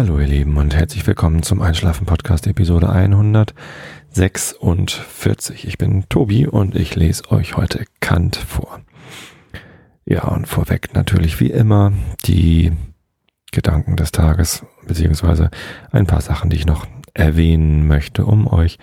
[0.00, 5.68] Hallo ihr Lieben und herzlich willkommen zum Einschlafen Podcast Episode 146.
[5.68, 8.80] Ich bin Tobi und ich lese euch heute Kant vor.
[10.06, 11.92] Ja, und vorweg natürlich wie immer
[12.24, 12.72] die
[13.52, 15.50] Gedanken des Tages, beziehungsweise
[15.90, 18.78] ein paar Sachen, die ich noch erwähnen möchte, um euch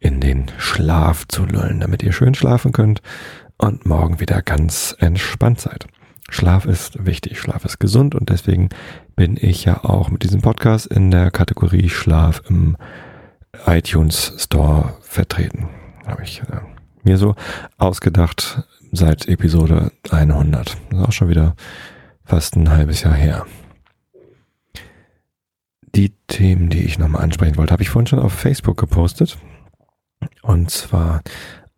[0.00, 3.02] in den Schlaf zu lullen, damit ihr schön schlafen könnt
[3.56, 5.86] und morgen wieder ganz entspannt seid.
[6.28, 8.70] Schlaf ist wichtig, Schlaf ist gesund und deswegen
[9.16, 12.76] bin ich ja auch mit diesem Podcast in der Kategorie Schlaf im
[13.66, 15.70] iTunes Store vertreten.
[16.06, 16.60] Habe ich äh,
[17.02, 17.34] mir so
[17.78, 20.76] ausgedacht, seit Episode 100.
[20.90, 21.56] Das ist auch schon wieder
[22.24, 23.46] fast ein halbes Jahr her.
[25.94, 29.38] Die Themen, die ich nochmal ansprechen wollte, habe ich vorhin schon auf Facebook gepostet.
[30.42, 31.22] Und zwar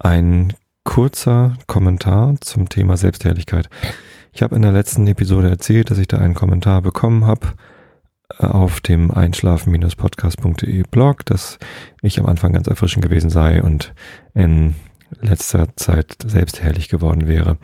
[0.01, 3.69] ein kurzer Kommentar zum Thema Selbstherrlichkeit.
[4.33, 7.55] Ich habe in der letzten Episode erzählt, dass ich da einen Kommentar bekommen habe
[8.39, 11.59] äh, auf dem einschlafen-podcast.de Blog, dass
[12.03, 13.95] ich am Anfang ganz erfrischend gewesen sei und
[14.35, 14.75] in
[15.21, 17.57] letzter Zeit selbstherrlich geworden wäre.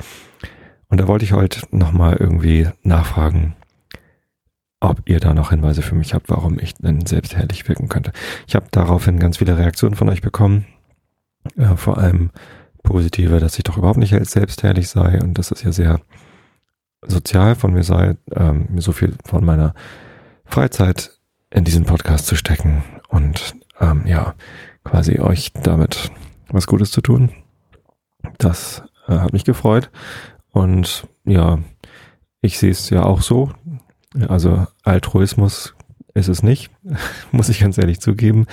[0.88, 3.56] Und da wollte ich heute nochmal irgendwie nachfragen,
[4.80, 8.12] ob ihr da noch Hinweise für mich habt, warum ich denn selbstherrlich wirken könnte.
[8.46, 10.66] Ich habe daraufhin ganz viele Reaktionen von euch bekommen,
[11.56, 12.30] äh, vor allem
[12.82, 16.00] positive, dass ich doch überhaupt nicht selbstherrlich sei und das ist ja sehr
[17.06, 19.74] sozial von mir sei, ähm, so viel von meiner
[20.44, 21.18] Freizeit
[21.50, 24.34] in diesen Podcast zu stecken und ähm, ja,
[24.84, 26.10] quasi euch damit
[26.48, 27.30] was Gutes zu tun.
[28.38, 29.90] Das äh, hat mich gefreut.
[30.50, 31.58] Und ja,
[32.40, 33.52] ich sehe es ja auch so.
[34.28, 35.74] Also Altruismus
[36.14, 36.70] ist es nicht,
[37.32, 38.46] muss ich ganz ehrlich zugeben.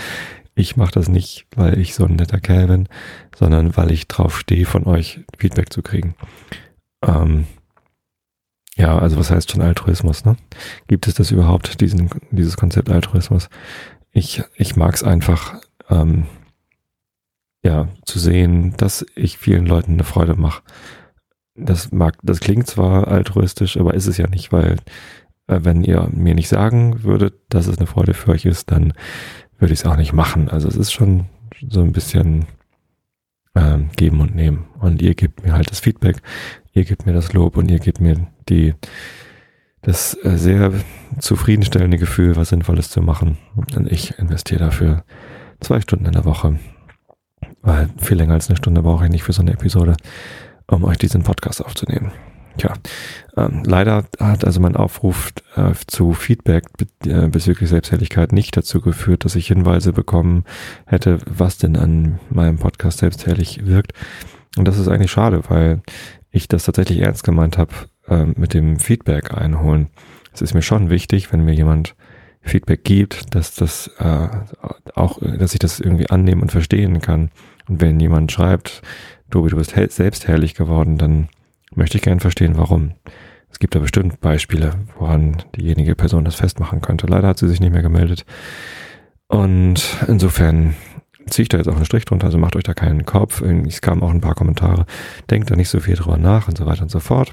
[0.56, 2.90] Ich mache das nicht, weil ich so ein netter Kerl bin,
[3.36, 6.16] sondern weil ich drauf stehe, von euch Feedback zu kriegen.
[7.06, 7.48] Ähm,
[8.76, 10.26] ja, also was heißt schon Altruismus?
[10.26, 10.38] Ne?
[10.88, 13.50] Gibt es das überhaupt, diesen, dieses Konzept Altruismus?
[14.12, 16.26] Ich, ich mag es einfach, ähm,
[17.64, 20.64] ja, zu sehen, dass ich vielen Leuten eine Freude mache.
[21.56, 24.78] Das mag, das klingt zwar altruistisch, aber ist es ja nicht, weil
[25.48, 28.94] äh, wenn ihr mir nicht sagen würdet, dass es eine Freude für euch ist, dann
[29.60, 30.50] würde ich es auch nicht machen.
[30.50, 31.26] Also es ist schon
[31.70, 32.48] so ein bisschen
[33.54, 34.66] äh, geben und nehmen.
[34.80, 36.22] Und ihr gebt mir halt das Feedback,
[36.74, 38.74] ihr gebt mir das Lob und ihr gebt mir die
[39.82, 40.72] das äh, sehr
[41.20, 43.38] zufriedenstellende Gefühl, was Sinnvolles zu machen.
[43.56, 45.04] Und ich investiere dafür
[45.60, 46.60] zwei Stunden in der Woche.
[47.62, 49.96] Weil viel länger als eine Stunde brauche ich nicht für so eine Episode,
[50.68, 52.12] um euch diesen Podcast aufzunehmen.
[52.58, 52.74] Tja,
[53.38, 56.66] ähm, leider hat also mein Aufruf äh, zu Feedback
[57.06, 60.44] äh, bezüglich Selbstherrlichkeit nicht dazu geführt, dass ich Hinweise bekommen
[60.86, 63.94] hätte, was denn an meinem Podcast selbstherrlich wirkt.
[64.58, 65.82] Und das ist eigentlich schade, weil
[66.32, 67.74] ich das tatsächlich ernst gemeint habe
[68.08, 69.90] äh, mit dem Feedback einholen.
[70.34, 71.96] Es ist mir schon wichtig, wenn mir jemand
[72.42, 74.28] Feedback gibt, dass das äh,
[74.96, 77.30] auch, dass ich das irgendwie annehmen und verstehen kann.
[77.68, 78.82] Und wenn jemand schreibt,
[79.30, 81.30] Tobi, du bist selbst herrlich geworden, dann
[81.76, 82.94] möchte ich gerne verstehen, warum.
[83.52, 87.06] Es gibt da bestimmt Beispiele, woran diejenige Person das festmachen könnte.
[87.08, 88.26] Leider hat sie sich nicht mehr gemeldet.
[89.28, 90.76] Und insofern
[91.30, 93.42] ziehe ich da jetzt auch einen Strich drunter, also macht euch da keinen Kopf.
[93.42, 94.86] Es kamen auch ein paar Kommentare,
[95.30, 97.32] denkt da nicht so viel drüber nach und so weiter und so fort.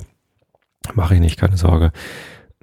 [0.95, 1.93] Mache ich nicht, keine Sorge.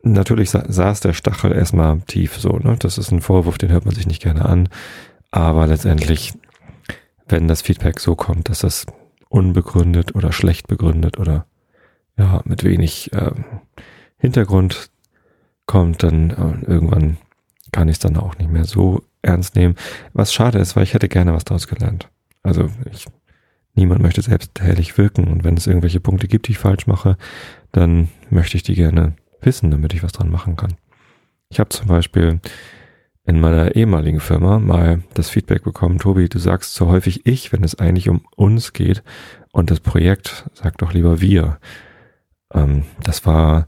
[0.04, 2.76] Natürlich saß der Stachel erstmal tief so, ne?
[2.80, 4.70] Das ist ein Vorwurf, den hört man sich nicht gerne an.
[5.32, 6.34] Aber letztendlich,
[7.28, 8.86] wenn das Feedback so kommt, dass das
[9.30, 11.46] unbegründet oder schlecht begründet oder
[12.18, 13.32] ja, mit wenig äh,
[14.18, 14.90] Hintergrund
[15.66, 17.18] kommt, dann äh, irgendwann
[17.72, 19.76] kann ich es dann auch nicht mehr so ernst nehmen.
[20.14, 22.10] Was schade ist, weil ich hätte gerne was daraus gelernt.
[22.44, 23.06] Also ich,
[23.74, 27.18] niemand möchte selbst herrlich wirken und wenn es irgendwelche Punkte gibt, die ich falsch mache,
[27.72, 30.76] dann möchte ich die gerne wissen, damit ich was dran machen kann.
[31.50, 32.40] Ich habe zum Beispiel
[33.26, 37.64] in meiner ehemaligen Firma mal das Feedback bekommen, Tobi, du sagst so häufig ich, wenn
[37.64, 39.04] es eigentlich um uns geht
[39.52, 41.58] und das Projekt sagt doch lieber wir.
[42.54, 43.68] Ähm, das war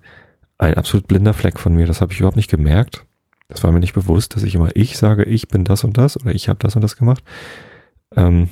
[0.60, 3.07] ein absolut blinder Fleck von mir, das habe ich überhaupt nicht gemerkt.
[3.48, 6.20] Das war mir nicht bewusst, dass ich immer ich sage, ich bin das und das
[6.20, 7.24] oder ich habe das und das gemacht.
[8.16, 8.50] Ähm,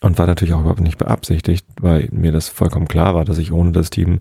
[0.00, 3.52] und war natürlich auch überhaupt nicht beabsichtigt, weil mir das vollkommen klar war, dass ich
[3.52, 4.20] ohne das Team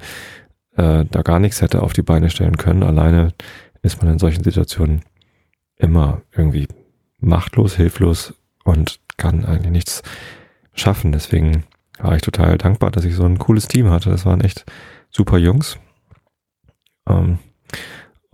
[0.76, 2.84] äh, da gar nichts hätte auf die Beine stellen können.
[2.84, 3.34] Alleine
[3.82, 5.02] ist man in solchen Situationen
[5.76, 6.68] immer irgendwie
[7.20, 8.34] machtlos, hilflos
[8.64, 10.04] und kann eigentlich nichts
[10.74, 11.12] schaffen.
[11.12, 11.64] Deswegen
[12.00, 14.10] war ich total dankbar, dass ich so ein cooles Team hatte.
[14.10, 14.66] Das waren echt
[15.10, 15.78] super Jungs.
[17.08, 17.40] Ähm,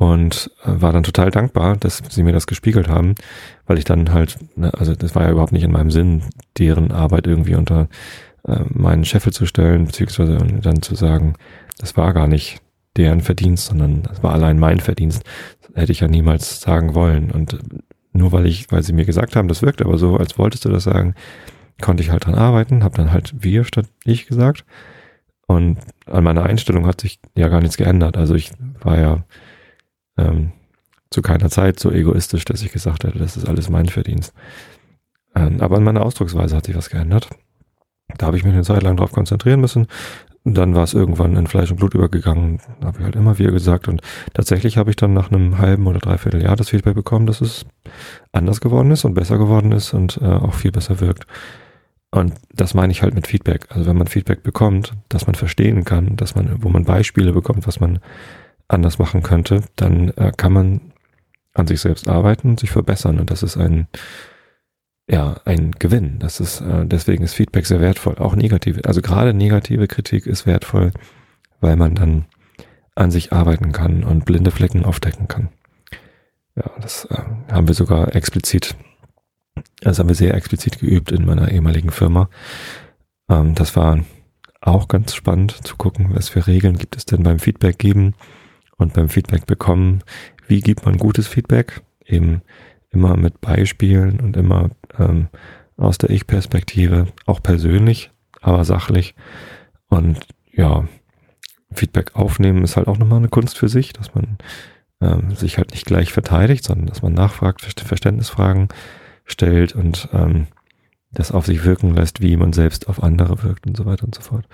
[0.04, 3.16] und äh, war dann total dankbar, dass sie mir das gespiegelt haben,
[3.68, 6.24] weil ich dann halt, ne, also das war ja überhaupt nicht in meinem Sinn,
[6.58, 7.88] deren Arbeit irgendwie unter
[8.46, 11.36] äh, meinen Scheffel zu stellen, beziehungsweise dann zu sagen,
[11.78, 12.60] das war gar nicht
[12.98, 15.24] deren Verdienst, sondern das war allein mein Verdienst.
[15.62, 17.32] Das hätte ich ja niemals sagen wollen.
[17.32, 17.58] Und
[18.12, 20.70] nur weil ich, weil sie mir gesagt haben, das wirkt aber so, als wolltest du
[20.70, 21.16] das sagen,
[21.82, 24.66] konnte ich halt dran arbeiten, habe dann halt wir statt ich gesagt.
[25.48, 28.18] Und an meiner Einstellung hat sich ja gar nichts geändert.
[28.18, 28.52] Also ich
[28.82, 29.24] war ja
[30.18, 30.52] ähm,
[31.10, 34.34] zu keiner Zeit so egoistisch, dass ich gesagt hätte, das ist alles mein Verdienst.
[35.36, 37.30] Ähm, aber an meiner Ausdrucksweise hat sich was geändert.
[38.18, 39.88] Da habe ich mich eine Zeit lang drauf konzentrieren müssen.
[40.46, 42.60] Dann war es irgendwann in Fleisch und Blut übergegangen.
[42.84, 43.88] Habe ich halt immer wieder gesagt.
[43.88, 44.02] Und
[44.34, 47.66] tatsächlich habe ich dann nach einem halben oder dreiviertel Jahr das Feedback bekommen, dass es
[48.34, 51.26] anders geworden ist und besser geworden ist und äh, auch viel besser wirkt.
[52.12, 53.68] Und das meine ich halt mit Feedback.
[53.70, 57.66] Also wenn man Feedback bekommt, dass man verstehen kann, dass man, wo man Beispiele bekommt,
[57.66, 58.00] was man
[58.68, 60.94] anders machen könnte, dann äh, kann man
[61.54, 63.20] an sich selbst arbeiten sich verbessern.
[63.20, 63.88] Und das ist ein,
[65.08, 66.20] ja, ein Gewinn.
[66.20, 68.16] Das ist, äh, deswegen ist Feedback sehr wertvoll.
[68.18, 70.92] Auch negative, also gerade negative Kritik ist wertvoll,
[71.62, 72.26] weil man dann
[72.96, 75.50] an sich arbeiten kann und blinde Flecken aufdecken kann.
[76.56, 77.18] Ja, das äh,
[77.52, 78.76] haben wir sogar explizit,
[79.82, 82.30] das haben wir sehr explizit geübt in meiner ehemaligen Firma.
[83.30, 84.00] Ähm, das war
[84.62, 88.14] auch ganz spannend zu gucken, was für Regeln gibt es denn beim Feedback geben
[88.84, 90.04] und beim Feedback bekommen.
[90.48, 91.82] Wie gibt man gutes Feedback?
[92.06, 92.42] Eben
[92.92, 94.70] immer mit Beispielen und immer
[95.00, 95.28] ähm,
[95.78, 99.16] aus der Ich-Perspektive, auch persönlich, aber sachlich.
[99.90, 100.20] Und
[100.54, 100.88] ja,
[101.72, 104.38] Feedback aufnehmen ist halt auch nochmal eine Kunst für sich, dass man
[105.02, 108.68] ähm, sich halt nicht gleich verteidigt, sondern dass man nachfragt, Verständnisfragen
[109.26, 110.48] stellt und ähm,
[111.12, 114.16] das auf sich wirken lässt, wie man selbst auf andere wirkt und so weiter und
[114.16, 114.46] so fort.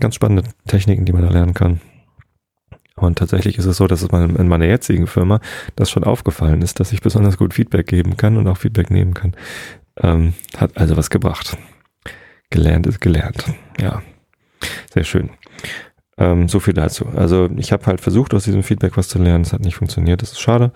[0.00, 1.80] Ganz spannende Techniken, die man da lernen kann.
[2.96, 5.40] Und tatsächlich ist es so, dass es in meiner jetzigen Firma
[5.76, 9.12] das schon aufgefallen ist, dass ich besonders gut Feedback geben kann und auch Feedback nehmen
[9.12, 9.34] kann.
[9.98, 11.56] Ähm, hat also was gebracht.
[12.48, 13.44] Gelernt ist gelernt.
[13.78, 14.02] Ja,
[14.92, 15.30] sehr schön.
[16.16, 17.06] Ähm, so viel dazu.
[17.14, 19.42] Also ich habe halt versucht, aus diesem Feedback was zu lernen.
[19.42, 20.22] Es hat nicht funktioniert.
[20.22, 20.72] Das ist schade.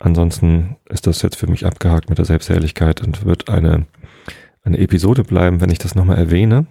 [0.00, 3.86] Ansonsten ist das jetzt für mich abgehakt mit der Selbstherrlichkeit und wird eine
[4.62, 6.66] eine Episode bleiben, wenn ich das nochmal erwähne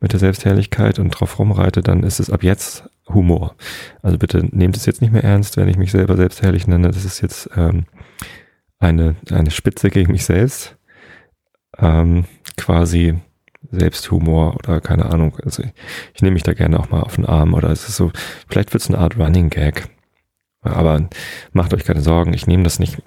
[0.00, 3.54] mit der Selbstherrlichkeit und drauf rumreite, dann ist es ab jetzt Humor.
[4.02, 6.88] Also bitte nehmt es jetzt nicht mehr ernst, wenn ich mich selber selbstherrlich nenne.
[6.88, 7.84] Das ist jetzt ähm,
[8.78, 10.76] eine, eine Spitze gegen mich selbst.
[11.78, 12.24] Ähm,
[12.56, 13.18] quasi
[13.70, 15.36] Selbsthumor oder keine Ahnung.
[15.42, 15.72] Also ich,
[16.14, 18.10] ich nehme mich da gerne auch mal auf den Arm oder es ist so,
[18.48, 19.88] vielleicht wird es eine Art Running Gag.
[20.62, 21.08] Aber
[21.52, 23.02] macht euch keine Sorgen, ich nehme das nicht,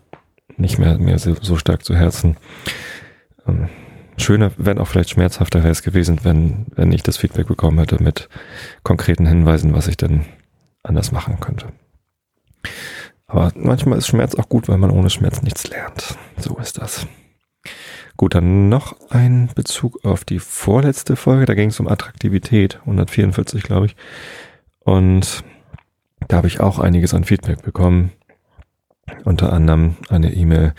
[0.58, 2.38] nicht mehr, mehr so, so stark zu Herzen.
[3.48, 3.70] Ähm,
[4.18, 8.02] schöner, wenn auch vielleicht schmerzhafter wäre es gewesen, wenn, wenn ich das Feedback bekommen hätte
[8.02, 8.30] mit
[8.84, 10.26] konkreten Hinweisen, was ich denn
[10.84, 11.68] anders machen könnte.
[13.28, 16.18] Aber manchmal ist Schmerz auch gut, weil man ohne Schmerz nichts lernt.
[16.38, 17.06] So ist das.
[18.16, 21.46] Gut, dann noch ein Bezug auf die vorletzte Folge.
[21.46, 23.96] Da ging es um Attraktivität, 144 glaube ich.
[24.80, 25.44] Und
[26.28, 28.12] da habe ich auch einiges an Feedback bekommen.
[29.24, 30.74] Unter anderem eine E-Mail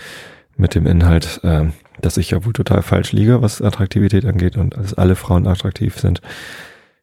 [0.56, 1.66] mit dem Inhalt, äh,
[2.00, 5.98] dass ich ja wohl total falsch liege, was Attraktivität angeht und dass alle Frauen attraktiv
[5.98, 6.20] sind,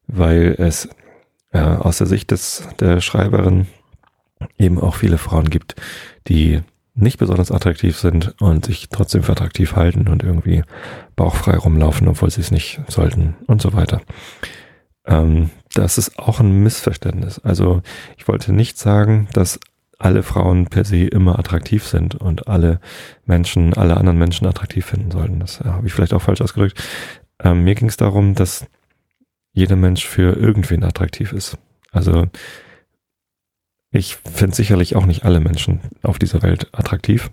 [0.07, 0.89] weil es
[1.51, 3.67] äh, aus der Sicht des, der Schreiberin
[4.57, 5.75] eben auch viele Frauen gibt,
[6.27, 6.61] die
[6.95, 10.63] nicht besonders attraktiv sind und sich trotzdem für attraktiv halten und irgendwie
[11.15, 14.01] bauchfrei rumlaufen, obwohl sie es nicht sollten und so weiter.
[15.05, 17.39] Ähm, das ist auch ein Missverständnis.
[17.39, 17.81] Also
[18.17, 19.59] ich wollte nicht sagen, dass
[19.97, 22.79] alle Frauen per se immer attraktiv sind und alle
[23.25, 25.39] Menschen, alle anderen Menschen attraktiv finden sollten.
[25.39, 26.81] Das äh, habe ich vielleicht auch falsch ausgedrückt.
[27.43, 28.67] Ähm, mir ging es darum, dass
[29.53, 31.57] jeder Mensch für irgendwen attraktiv ist.
[31.91, 32.27] Also
[33.91, 37.31] ich finde sicherlich auch nicht alle Menschen auf dieser Welt attraktiv.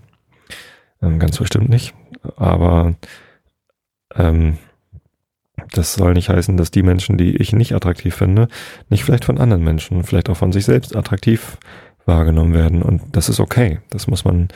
[1.02, 1.94] Ähm, ganz bestimmt nicht.
[2.36, 2.94] Aber
[4.14, 4.58] ähm,
[5.72, 8.48] das soll nicht heißen, dass die Menschen, die ich nicht attraktiv finde,
[8.88, 11.58] nicht vielleicht von anderen Menschen, vielleicht auch von sich selbst attraktiv
[12.06, 12.82] wahrgenommen werden.
[12.82, 13.80] Und das ist okay.
[13.90, 14.48] Das muss man,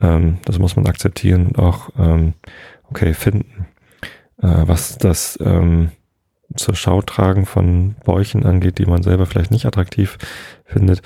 [0.00, 2.34] ähm, das muss man akzeptieren und auch ähm,
[2.88, 3.66] okay finden.
[4.42, 5.90] Äh, was das ähm,
[6.56, 10.18] zur Schau tragen von Bäuchen angeht, die man selber vielleicht nicht attraktiv
[10.64, 11.02] findet.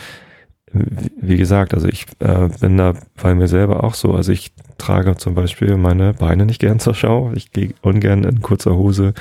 [0.73, 4.13] Wie gesagt, also ich äh, bin da bei mir selber auch so.
[4.13, 7.33] Also ich trage zum Beispiel meine Beine nicht gern zur Schau.
[7.35, 9.15] Ich gehe ungern in kurzer Hose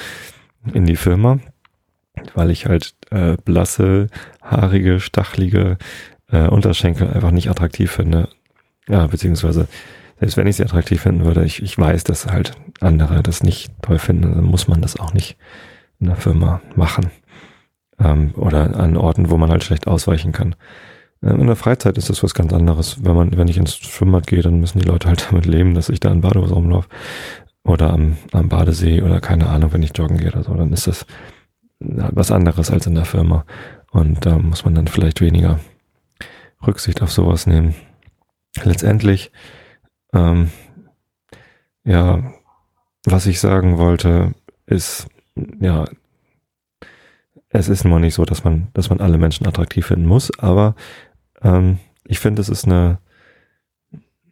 [0.74, 1.40] in die Firma,
[2.34, 4.08] weil ich halt äh, blasse,
[4.42, 5.78] haarige, stachelige
[6.32, 8.30] äh, Unterschenkel einfach nicht attraktiv finde.
[8.88, 9.68] Ja, beziehungsweise,
[10.20, 13.72] selbst wenn ich sie attraktiv finden würde, ich, ich weiß, dass halt andere das nicht
[13.82, 15.38] toll finden, dann muss man das auch nicht
[16.00, 17.12] in der Firma machen.
[18.00, 20.56] Ähm, oder an Orten, wo man halt schlecht ausweichen kann.
[21.22, 23.04] Ähm, in der Freizeit ist das was ganz anderes.
[23.04, 25.90] Wenn man, wenn ich ins Schwimmbad gehe, dann müssen die Leute halt damit leben, dass
[25.90, 26.90] ich da in Badehose rumlaufe.
[27.64, 30.88] Oder am, am Badesee oder keine Ahnung, wenn ich joggen gehe oder so, dann ist
[30.88, 31.06] das
[31.80, 33.46] was anderes als in der Firma.
[33.92, 35.60] Und da muss man dann vielleicht weniger
[36.66, 37.76] Rücksicht auf sowas nehmen.
[38.64, 39.32] Letztendlich,
[40.14, 40.52] ähm,
[41.84, 42.34] ja,
[43.06, 44.34] was ich sagen wollte,
[44.66, 45.08] ist,
[45.60, 45.86] ja,
[47.50, 50.76] es ist immer nicht so, dass man, dass man alle Menschen attraktiv finden muss, aber
[51.42, 53.00] ähm, ich finde, es ist eine,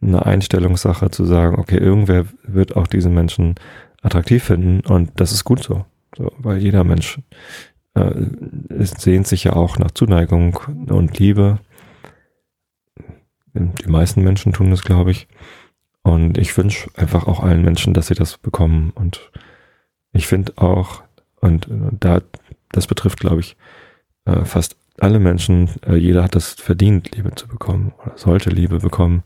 [0.00, 3.54] eine Einstellungssache zu sagen, okay, irgendwer wird auch diese Menschen
[4.02, 5.84] attraktiv finden und das ist gut so.
[6.16, 7.20] so weil jeder Mensch
[7.94, 8.10] äh,
[8.80, 10.58] sehnt sich ja auch nach Zuneigung
[10.88, 11.58] und Liebe.
[13.54, 15.28] Die meisten Menschen tun das, glaube ich.
[16.02, 18.90] Und ich wünsche einfach auch allen Menschen, dass sie das bekommen.
[18.94, 19.30] Und
[20.12, 21.02] ich finde auch,
[21.40, 22.22] und da,
[22.70, 23.56] das betrifft, glaube ich,
[24.24, 28.78] äh, fast alle Menschen, äh, jeder hat das verdient, Liebe zu bekommen oder sollte Liebe
[28.78, 29.22] bekommen,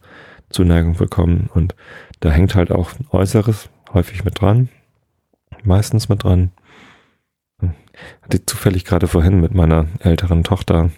[0.50, 1.50] Zuneigung bekommen.
[1.52, 1.75] Und
[2.21, 4.68] da hängt halt auch Äußeres häufig mit dran,
[5.64, 6.52] meistens mit dran.
[8.23, 10.90] Hatte zufällig gerade vorhin mit meiner älteren Tochter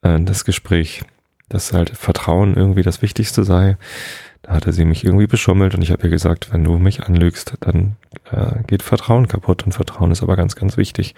[0.00, 1.02] äh, das Gespräch,
[1.48, 3.76] dass halt Vertrauen irgendwie das Wichtigste sei.
[4.42, 7.54] Da hatte sie mich irgendwie beschummelt und ich habe ihr gesagt, wenn du mich anlügst,
[7.60, 7.96] dann
[8.30, 11.14] äh, geht Vertrauen kaputt und Vertrauen ist aber ganz, ganz wichtig.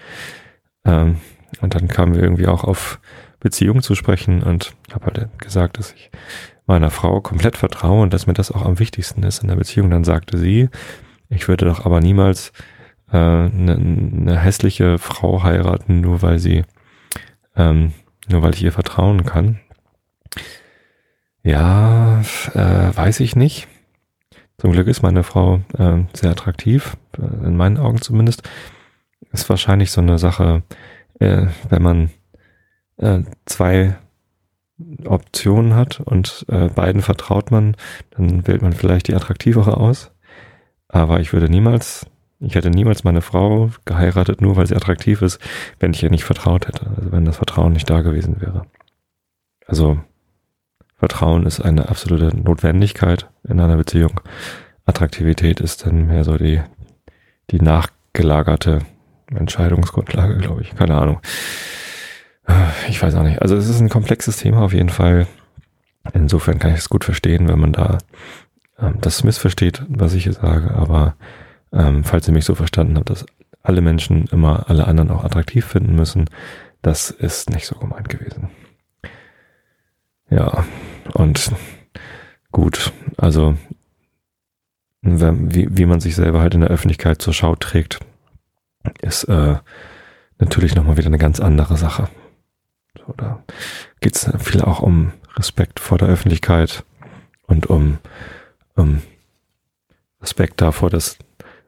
[0.85, 1.17] Ähm,
[1.61, 2.99] und dann kamen wir irgendwie auch auf
[3.39, 6.11] Beziehung zu sprechen und habe halt gesagt, dass ich
[6.67, 9.89] meiner Frau komplett vertraue und dass mir das auch am wichtigsten ist in der Beziehung.
[9.89, 10.69] Dann sagte sie,
[11.29, 12.51] ich würde doch aber niemals
[13.11, 16.63] äh, eine, eine hässliche Frau heiraten, nur weil sie,
[17.55, 17.93] ähm,
[18.27, 19.59] nur weil ich ihr vertrauen kann.
[21.43, 22.21] Ja,
[22.53, 23.67] äh, weiß ich nicht.
[24.57, 28.43] Zum Glück ist meine Frau äh, sehr attraktiv, äh, in meinen Augen zumindest.
[29.31, 30.63] Ist wahrscheinlich so eine Sache,
[31.19, 32.09] äh, wenn man
[32.97, 33.95] äh, zwei
[35.05, 37.75] Optionen hat und äh, beiden vertraut man,
[38.11, 40.11] dann wählt man vielleicht die attraktivere aus.
[40.87, 42.05] Aber ich würde niemals,
[42.39, 45.39] ich hätte niemals meine Frau geheiratet, nur weil sie attraktiv ist,
[45.79, 46.87] wenn ich ihr nicht vertraut hätte.
[46.95, 48.65] Also wenn das Vertrauen nicht da gewesen wäre.
[49.67, 49.99] Also
[50.97, 54.21] Vertrauen ist eine absolute Notwendigkeit in einer Beziehung.
[54.85, 56.61] Attraktivität ist dann mehr so die,
[57.51, 58.79] die nachgelagerte
[59.27, 60.75] Entscheidungsgrundlage, glaube ich.
[60.75, 61.19] Keine Ahnung.
[62.87, 63.41] Ich weiß auch nicht.
[63.41, 65.27] Also es ist ein komplexes Thema auf jeden Fall.
[66.13, 67.97] Insofern kann ich es gut verstehen, wenn man da
[68.79, 70.71] ähm, das missversteht, was ich hier sage.
[70.75, 71.15] Aber
[71.73, 73.25] ähm, falls ihr mich so verstanden habt, dass
[73.63, 76.29] alle Menschen immer alle anderen auch attraktiv finden müssen,
[76.83, 78.49] das ist nicht so gemeint gewesen.
[80.29, 80.63] Ja,
[81.13, 81.51] und
[82.51, 83.55] gut, also
[85.01, 87.99] wie, wie man sich selber halt in der Öffentlichkeit zur Schau trägt,
[89.01, 89.57] ist äh,
[90.39, 92.09] natürlich nochmal wieder eine ganz andere Sache.
[92.97, 93.43] So, da
[94.01, 96.83] geht es viel auch um Respekt vor der Öffentlichkeit
[97.43, 97.99] und um,
[98.75, 99.01] um
[100.21, 101.17] Respekt davor, dass,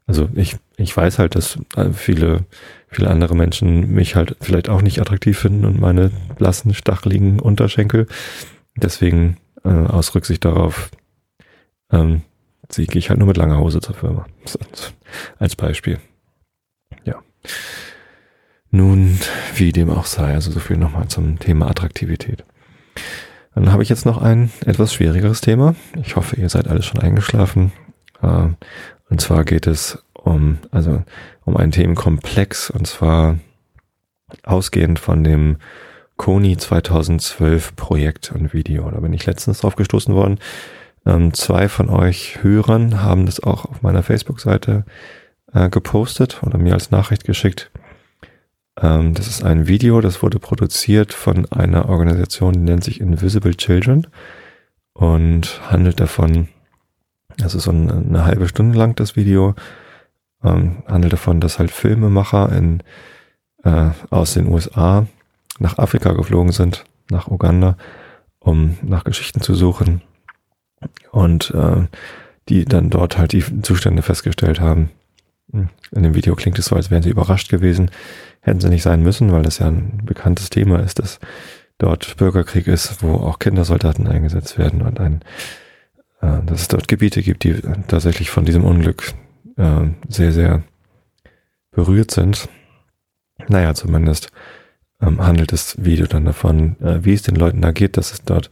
[0.08, 2.46] also ich, ich weiß halt, dass äh, viele,
[2.90, 8.08] viele andere Menschen mich halt vielleicht auch nicht attraktiv finden und meine blassen, stacheligen Unterschenkel.
[8.78, 10.90] Deswegen, äh, aus Rücksicht darauf,
[11.92, 12.22] ähm,
[12.70, 14.26] gehe ich halt nur mit langer Hose zur Firma.
[15.40, 16.00] Als Beispiel.
[17.04, 17.22] Ja.
[18.70, 19.20] Nun,
[19.56, 22.44] wie dem auch sei, also so viel nochmal zum Thema Attraktivität.
[23.56, 25.76] Dann habe ich jetzt noch ein etwas schwierigeres Thema.
[26.04, 27.72] Ich hoffe, ihr seid alle schon eingeschlafen.
[28.22, 28.50] Äh,
[29.10, 31.04] und zwar geht es um, also
[31.46, 33.40] um einen Themenkomplex und zwar
[34.44, 35.58] ausgehend von dem
[36.18, 38.90] Kony 2012 Projekt und Video.
[38.92, 40.40] Da bin ich letztens drauf gestoßen worden.
[41.06, 44.84] Ähm, zwei von euch Hörern haben das auch auf meiner Facebook-Seite
[45.54, 47.72] äh, gepostet oder mir als Nachricht geschickt.
[48.82, 53.56] Ähm, das ist ein Video, das wurde produziert von einer Organisation, die nennt sich Invisible
[53.56, 54.08] Children
[54.94, 56.50] und handelt davon,
[57.38, 59.56] das ist so eine, eine halbe Stunde lang das Video,
[60.44, 62.84] ähm, handelt davon, dass halt Filmemacher in,
[63.64, 65.08] äh, aus den USA
[65.60, 67.78] nach Afrika geflogen sind, nach Uganda,
[68.40, 70.02] um nach Geschichten zu suchen
[71.12, 71.88] und äh,
[72.50, 74.90] die dann dort halt die Zustände festgestellt haben.
[75.52, 77.90] In dem Video klingt es so, als wären sie überrascht gewesen.
[78.42, 81.20] Hätten sie nicht sein müssen, weil das ja ein bekanntes Thema ist, dass
[81.78, 85.22] dort Bürgerkrieg ist, wo auch Kindersoldaten eingesetzt werden und ein,
[86.22, 89.14] äh, dass es dort Gebiete gibt, die tatsächlich von diesem Unglück
[89.58, 90.64] äh, sehr, sehr
[91.72, 92.50] berührt sind.
[93.48, 94.32] Naja, zumindest
[95.02, 98.24] ähm, handelt das Video dann davon, äh, wie es den Leuten da geht, dass es
[98.24, 98.50] dort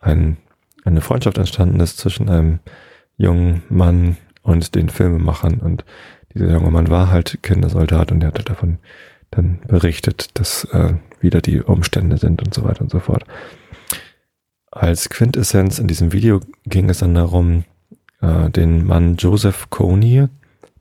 [0.00, 0.36] ein,
[0.84, 2.60] eine Freundschaft entstanden ist zwischen einem
[3.16, 5.84] jungen Mann und den Filmemachern und
[6.34, 8.78] dieser junge Mann war halt Kindersoldat und er hatte davon
[9.30, 13.24] dann berichtet, dass äh, wieder die Umstände sind und so weiter und so fort.
[14.70, 17.64] Als Quintessenz in diesem Video ging es dann darum,
[18.20, 20.28] äh, den Mann Joseph Coney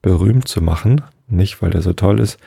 [0.01, 2.39] berühmt zu machen, nicht weil er so toll ist,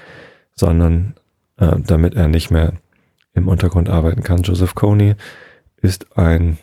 [0.54, 1.14] sondern
[1.58, 2.74] äh, damit er nicht mehr
[3.32, 4.42] im Untergrund arbeiten kann.
[4.42, 5.14] Joseph Kony
[5.76, 6.58] ist ein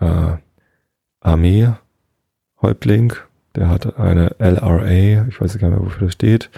[0.00, 0.36] äh,
[1.20, 3.12] Armeehäuptling,
[3.54, 6.50] der hat eine LRA, ich weiß gar nicht mehr, wofür das steht,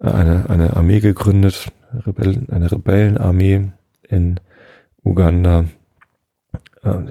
[0.00, 1.72] äh, eine, eine Armee gegründet,
[2.06, 3.72] Rebellen, eine Rebellenarmee
[4.08, 4.40] in
[5.02, 5.64] Uganda.
[6.84, 7.10] Ähm,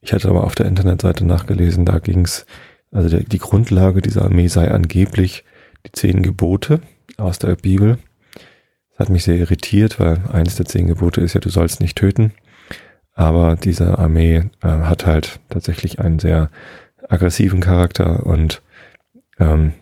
[0.00, 2.46] ich hatte aber auf der Internetseite nachgelesen, da ging's
[2.92, 5.44] also die Grundlage dieser Armee sei angeblich
[5.86, 6.80] die zehn Gebote
[7.16, 7.98] aus der Bibel.
[9.00, 12.32] Hat mich sehr irritiert, weil eines der zehn Gebote ist ja, du sollst nicht töten.
[13.14, 16.50] Aber diese Armee äh, hat halt tatsächlich einen sehr
[17.08, 18.60] aggressiven Charakter und
[19.38, 19.72] ähm,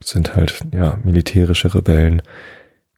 [0.00, 2.22] sind halt ja militärische Rebellen,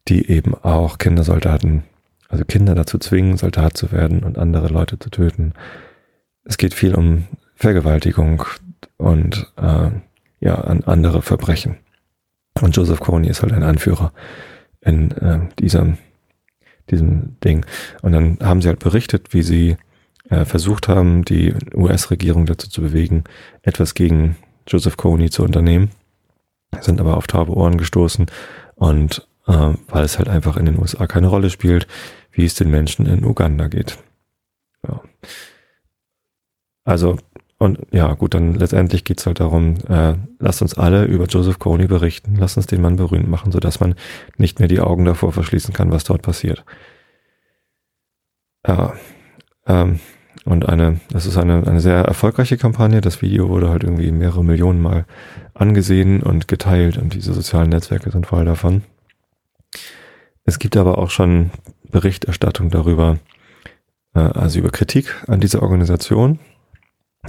[0.07, 1.81] die eben auch Kindersoldaten,
[2.29, 5.53] also Kinder dazu zwingen, Soldat zu werden und andere Leute zu töten.
[6.43, 7.23] Es geht viel um
[7.55, 8.43] Vergewaltigung
[8.97, 9.89] und äh,
[10.39, 11.77] ja an andere Verbrechen.
[12.61, 14.13] Und Joseph Kony ist halt ein Anführer
[14.83, 15.97] in äh, diesem
[16.89, 17.65] diesem Ding.
[18.01, 19.77] Und dann haben sie halt berichtet, wie sie
[20.29, 23.23] äh, versucht haben, die US-Regierung dazu zu bewegen,
[23.61, 24.35] etwas gegen
[24.67, 25.91] Joseph Kony zu unternehmen,
[26.79, 28.27] sind aber auf taube Ohren gestoßen
[28.75, 31.87] und äh, weil es halt einfach in den USA keine Rolle spielt,
[32.31, 33.97] wie es den Menschen in Uganda geht.
[34.87, 35.01] Ja.
[36.85, 37.17] Also,
[37.63, 41.87] und ja, gut, dann letztendlich geht's halt darum, äh, lasst uns alle über Joseph Kony
[41.87, 43.95] berichten, lasst uns den Mann berühmt machen, sodass man
[44.37, 46.65] nicht mehr die Augen davor verschließen kann, was dort passiert.
[48.67, 48.93] Ja,
[49.65, 50.01] ähm,
[50.43, 52.99] und eine, das ist eine, eine sehr erfolgreiche Kampagne.
[52.99, 55.05] Das Video wurde halt irgendwie mehrere Millionen Mal
[55.53, 58.83] angesehen und geteilt und diese sozialen Netzwerke sind voll davon.
[60.43, 61.51] Es gibt aber auch schon
[61.89, 63.19] Berichterstattung darüber,
[64.15, 66.39] äh, also über Kritik an dieser Organisation.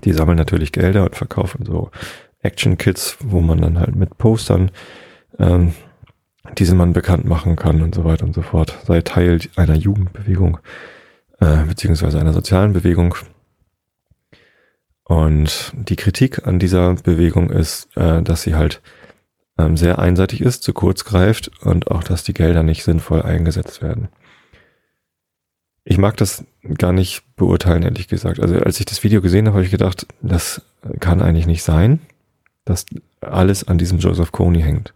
[0.03, 1.91] Die sammeln natürlich Gelder und verkaufen so
[2.43, 4.71] Action-Kits, wo man dann halt mit Postern
[5.39, 5.75] ähm,
[6.59, 8.77] diesen Mann bekannt machen kann und so weiter und so fort.
[8.85, 10.59] Sei Teil einer Jugendbewegung
[11.41, 13.15] äh, beziehungsweise einer sozialen Bewegung.
[15.05, 18.83] Und die Kritik an dieser Bewegung ist, äh, dass sie halt
[19.59, 23.83] ähm, sehr einseitig ist, zu kurz greift und auch, dass die Gelder nicht sinnvoll eingesetzt
[23.83, 24.09] werden.
[25.85, 26.45] Ich mag das
[26.79, 28.41] gar nicht beurteilen, ehrlich gesagt.
[28.41, 30.63] Also als ich das Video gesehen habe, habe ich gedacht, das
[31.01, 32.01] kann eigentlich nicht sein,
[32.65, 32.87] dass
[33.21, 34.95] alles an diesem Joseph Kony hängt.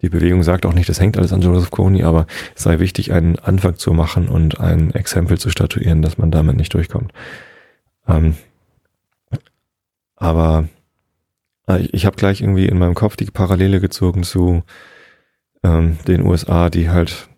[0.00, 3.12] Die Bewegung sagt auch nicht, das hängt alles an Joseph Kony, aber es sei wichtig,
[3.12, 7.12] einen Anfang zu machen und ein Exempel zu statuieren, dass man damit nicht durchkommt.
[8.06, 8.36] Ähm,
[10.14, 10.68] aber
[11.68, 14.62] äh, ich habe gleich irgendwie in meinem Kopf die Parallele gezogen zu
[15.64, 17.28] ähm, den USA, die halt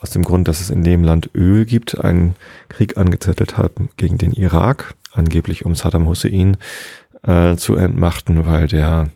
[0.00, 2.36] aus dem Grund, dass es in dem Land Öl gibt, einen
[2.68, 6.56] Krieg angezettelt haben gegen den Irak, angeblich um Saddam Hussein
[7.22, 9.10] äh, zu entmachten, weil der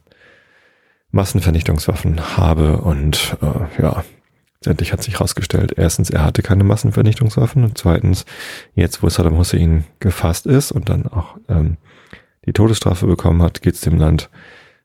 [1.12, 4.04] Massenvernichtungswaffen habe und äh, ja,
[4.56, 8.24] letztendlich hat sich herausgestellt, erstens, er hatte keine Massenvernichtungswaffen und zweitens,
[8.74, 11.76] jetzt wo Saddam Hussein gefasst ist und dann auch ähm,
[12.44, 14.30] die Todesstrafe bekommen hat, geht es dem Land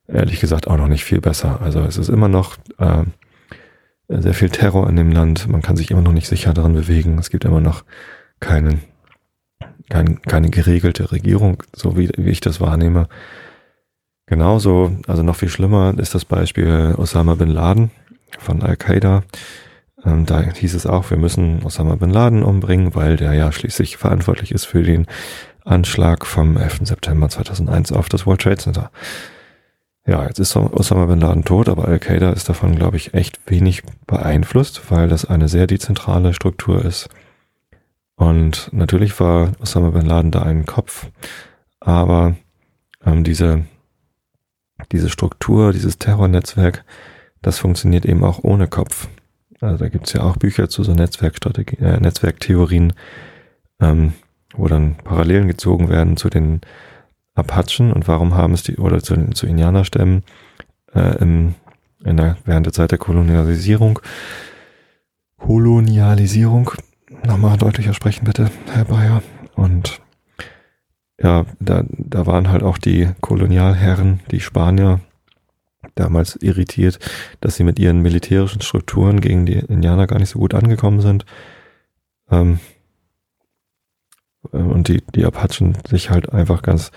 [0.08, 1.60] ehrlich gesagt auch noch nicht viel besser.
[1.60, 3.02] Also es ist immer noch äh,
[4.08, 7.18] sehr viel Terror in dem Land, man kann sich immer noch nicht sicher daran bewegen,
[7.18, 7.84] es gibt immer noch
[8.40, 8.80] keinen,
[9.90, 13.08] kein, keine geregelte Regierung, so wie, wie ich das wahrnehme.
[14.26, 17.90] Genauso, also noch viel schlimmer ist das Beispiel Osama bin Laden
[18.38, 19.22] von Al-Qaida.
[20.04, 23.96] Ähm, da hieß es auch, wir müssen Osama bin Laden umbringen, weil der ja schließlich
[23.96, 25.06] verantwortlich ist für den
[25.64, 26.80] Anschlag vom 11.
[26.84, 28.90] September 2001 auf das World Trade Center.
[30.08, 33.82] Ja, jetzt ist Osama bin Laden tot, aber Al-Qaida ist davon, glaube ich, echt wenig
[34.06, 37.10] beeinflusst, weil das eine sehr dezentrale Struktur ist.
[38.16, 41.08] Und natürlich war Osama bin Laden da ein Kopf,
[41.78, 42.36] aber
[43.04, 43.66] ähm, diese
[44.92, 46.84] diese Struktur, dieses Terrornetzwerk,
[47.42, 49.08] das funktioniert eben auch ohne Kopf.
[49.60, 52.94] Also da gibt's ja auch Bücher zu so Netzwerkstrategie, äh, Netzwerktheorien,
[53.78, 54.14] ähm,
[54.54, 56.62] wo dann Parallelen gezogen werden zu den
[57.38, 60.22] Apachen und warum haben es die, oder zu, zu Indianerstämmen
[60.94, 61.54] äh, im,
[62.04, 64.00] in der, während der Zeit der Kolonialisierung.
[65.38, 66.72] Kolonialisierung,
[67.24, 69.22] nochmal deutlicher sprechen bitte, Herr Bayer.
[69.54, 70.00] Und
[71.20, 75.00] ja, da, da waren halt auch die Kolonialherren, die Spanier,
[75.94, 76.98] damals irritiert,
[77.40, 81.24] dass sie mit ihren militärischen Strukturen gegen die Indianer gar nicht so gut angekommen sind.
[82.30, 82.60] Ähm,
[84.52, 86.90] äh, und die, die Apachen sich halt einfach ganz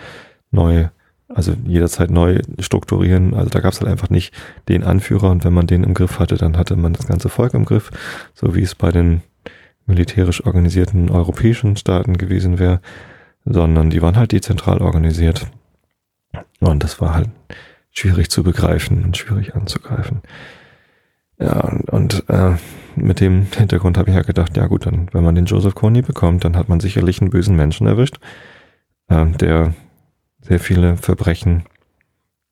[0.51, 0.87] neu,
[1.27, 3.33] also jederzeit neu strukturieren.
[3.33, 4.33] Also da gab es halt einfach nicht
[4.69, 7.53] den Anführer und wenn man den im Griff hatte, dann hatte man das ganze Volk
[7.53, 7.91] im Griff,
[8.33, 9.21] so wie es bei den
[9.85, 12.81] militärisch organisierten europäischen Staaten gewesen wäre
[13.45, 15.47] sondern die waren halt dezentral organisiert.
[16.59, 17.29] Und das war halt
[17.91, 20.21] schwierig zu begreifen und schwierig anzugreifen.
[21.39, 22.55] Ja, und, und äh,
[22.95, 26.01] mit dem Hintergrund habe ich ja gedacht, ja gut, dann, wenn man den Joseph Kony
[26.01, 28.19] bekommt, dann hat man sicherlich einen bösen Menschen erwischt,
[29.07, 29.73] äh, der
[30.41, 31.63] sehr viele Verbrechen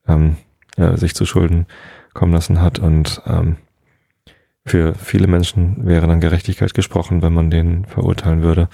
[0.07, 0.37] ähm,
[0.77, 1.65] ja, sich zu Schulden
[2.13, 3.57] kommen lassen hat und ähm,
[4.65, 8.69] für viele Menschen wäre dann Gerechtigkeit gesprochen, wenn man den verurteilen würde.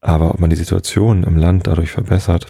[0.00, 2.48] Aber ob man die Situation im Land dadurch verbessert,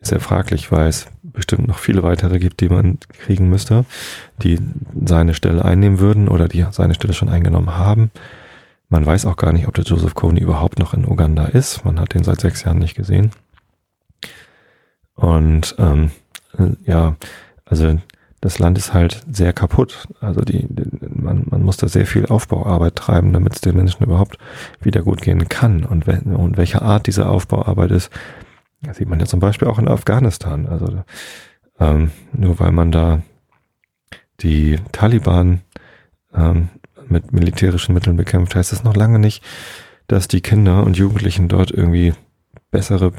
[0.00, 3.86] ist sehr fraglich, weil es bestimmt noch viele weitere gibt, die man kriegen müsste,
[4.42, 4.58] die
[5.04, 8.10] seine Stelle einnehmen würden oder die seine Stelle schon eingenommen haben.
[8.90, 11.86] Man weiß auch gar nicht, ob der Joseph Kony überhaupt noch in Uganda ist.
[11.86, 13.30] Man hat den seit sechs Jahren nicht gesehen.
[15.14, 16.10] Und ähm,
[16.84, 17.16] ja,
[17.64, 17.98] also
[18.40, 20.08] das Land ist halt sehr kaputt.
[20.20, 24.02] Also die, die, man, man muss da sehr viel Aufbauarbeit treiben, damit es den Menschen
[24.02, 24.38] überhaupt
[24.80, 25.84] wieder gut gehen kann.
[25.84, 28.10] Und, we und welche Art diese Aufbauarbeit ist,
[28.92, 30.66] sieht man ja zum Beispiel auch in Afghanistan.
[30.66, 31.04] Also
[31.78, 33.22] ähm, nur weil man da
[34.40, 35.60] die Taliban
[36.34, 36.68] ähm,
[37.06, 39.44] mit militärischen Mitteln bekämpft, heißt das noch lange nicht,
[40.08, 42.12] dass die Kinder und Jugendlichen dort irgendwie
[42.72, 43.12] bessere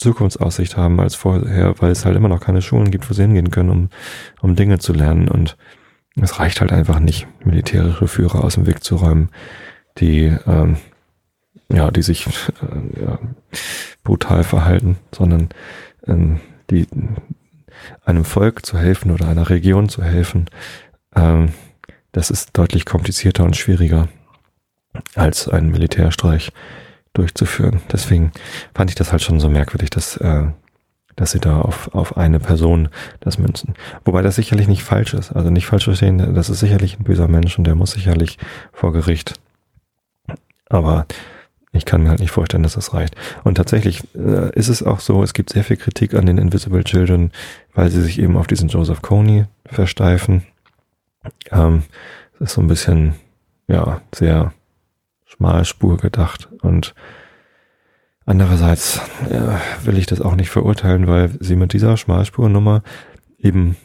[0.00, 3.50] Zukunftsaussicht haben als vorher, weil es halt immer noch keine Schulen gibt, wo sie hingehen
[3.50, 3.88] können, um,
[4.40, 5.28] um Dinge zu lernen.
[5.28, 5.56] Und
[6.16, 9.28] es reicht halt einfach nicht, militärische Führer aus dem Weg zu räumen,
[9.98, 10.76] die, ähm,
[11.70, 13.18] ja, die sich äh, ja,
[14.02, 15.50] brutal verhalten, sondern
[16.06, 16.86] ähm, die
[18.04, 20.46] einem Volk zu helfen oder einer Region zu helfen,
[21.14, 21.52] ähm,
[22.12, 24.08] das ist deutlich komplizierter und schwieriger
[25.14, 26.52] als ein Militärstreich
[27.12, 27.80] durchzuführen.
[27.90, 28.32] Deswegen
[28.74, 30.44] fand ich das halt schon so merkwürdig, dass, äh,
[31.16, 32.88] dass sie da auf, auf eine Person
[33.20, 33.74] das münzen.
[34.04, 35.32] Wobei das sicherlich nicht falsch ist.
[35.32, 38.38] Also nicht falsch verstehen, das ist sicherlich ein böser Mensch und der muss sicherlich
[38.72, 39.34] vor Gericht.
[40.68, 41.06] Aber
[41.72, 43.14] ich kann mir halt nicht vorstellen, dass das reicht.
[43.44, 46.82] Und tatsächlich äh, ist es auch so, es gibt sehr viel Kritik an den Invisible
[46.84, 47.30] Children,
[47.74, 50.42] weil sie sich eben auf diesen Joseph Coney versteifen.
[51.52, 51.84] Ähm,
[52.38, 53.14] das ist so ein bisschen,
[53.68, 54.52] ja, sehr
[55.30, 56.48] Schmalspur gedacht.
[56.60, 56.94] Und
[58.26, 62.82] andererseits äh, will ich das auch nicht verurteilen, weil sie mit dieser Schmalspurnummer
[63.38, 63.76] eben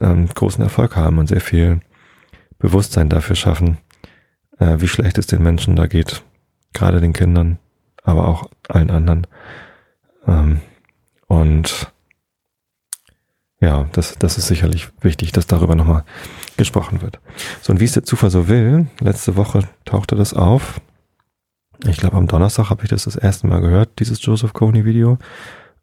[0.00, 1.80] ähm, großen Erfolg haben und sehr viel
[2.58, 3.78] Bewusstsein dafür schaffen,
[4.58, 6.22] äh, wie schlecht es den Menschen da geht.
[6.72, 7.58] Gerade den Kindern,
[8.02, 9.26] aber auch allen anderen.
[10.26, 10.60] Ähm,
[11.26, 11.92] und
[13.60, 16.04] ja, das, das ist sicherlich wichtig, dass darüber nochmal
[16.56, 17.20] gesprochen wird.
[17.60, 20.80] So, und wie es der Zufall so will, letzte Woche tauchte das auf,
[21.86, 25.18] ich glaube, am Donnerstag habe ich das das erste Mal gehört, dieses Joseph Coney Video.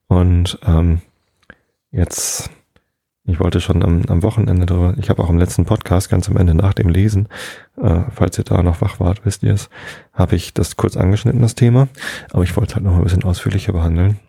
[0.08, 1.02] Und ähm,
[1.92, 2.50] jetzt,
[3.24, 6.38] ich wollte schon am, am Wochenende drüber, ich habe auch im letzten Podcast ganz am
[6.38, 7.28] Ende nach dem Lesen,
[7.78, 9.70] äh, falls ihr da noch wach wart, wisst ihr es,
[10.14, 11.88] habe ich das kurz angeschnitten, das Thema.
[12.32, 14.20] Aber ich wollte halt noch ein bisschen ausführlicher behandeln.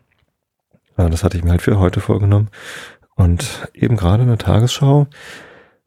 [0.96, 2.48] Äh, das hatte ich mir halt für heute vorgenommen.
[3.14, 5.06] Und eben gerade in der Tagesschau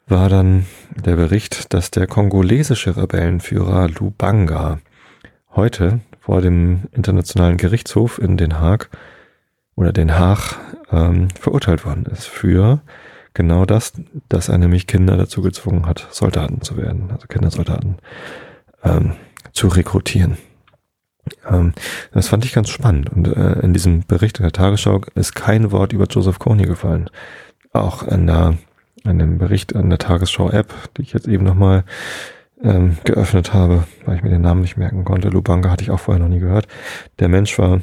[0.06, 4.78] war dann der Bericht, dass der kongolesische Rebellenführer Lubanga
[5.56, 8.90] heute vor dem Internationalen Gerichtshof in Den Haag
[9.74, 10.56] oder Den Haag
[10.92, 12.80] ähm, verurteilt worden ist für
[13.34, 13.92] genau das,
[14.28, 17.96] dass er nämlich Kinder dazu gezwungen hat, Soldaten zu werden, also Kindersoldaten
[18.84, 19.12] ähm,
[19.52, 20.36] zu rekrutieren.
[21.48, 21.72] Ähm,
[22.12, 25.72] das fand ich ganz spannend und äh, in diesem Bericht in der Tagesschau ist kein
[25.72, 27.10] Wort über Joseph Kony gefallen.
[27.72, 28.56] Auch in, der,
[29.04, 31.84] in dem Bericht an der Tagesschau-App, die ich jetzt eben nochmal
[32.62, 35.28] ähm, geöffnet habe, weil ich mir den Namen nicht merken konnte.
[35.28, 36.66] Lubanga hatte ich auch vorher noch nie gehört.
[37.18, 37.80] Der Mensch war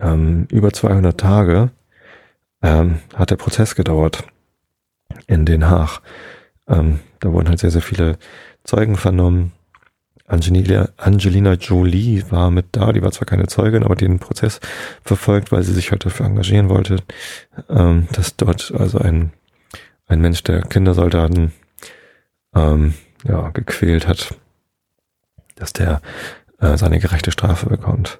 [0.00, 1.70] ähm, über 200 Tage,
[2.62, 4.24] ähm, hat der Prozess gedauert
[5.26, 6.00] in Den Haag.
[6.68, 8.18] Ähm, da wurden halt sehr, sehr viele
[8.64, 9.52] Zeugen vernommen.
[10.26, 14.60] Angelina, Angelina Jolie war mit da, die war zwar keine Zeugin, aber den Prozess
[15.04, 16.96] verfolgt, weil sie sich halt dafür engagieren wollte,
[17.68, 19.32] ähm, dass dort also ein,
[20.06, 21.52] ein Mensch der Kindersoldaten
[22.54, 24.34] ähm, ja, gequält hat,
[25.56, 26.00] dass der
[26.60, 28.18] äh, seine gerechte Strafe bekommt.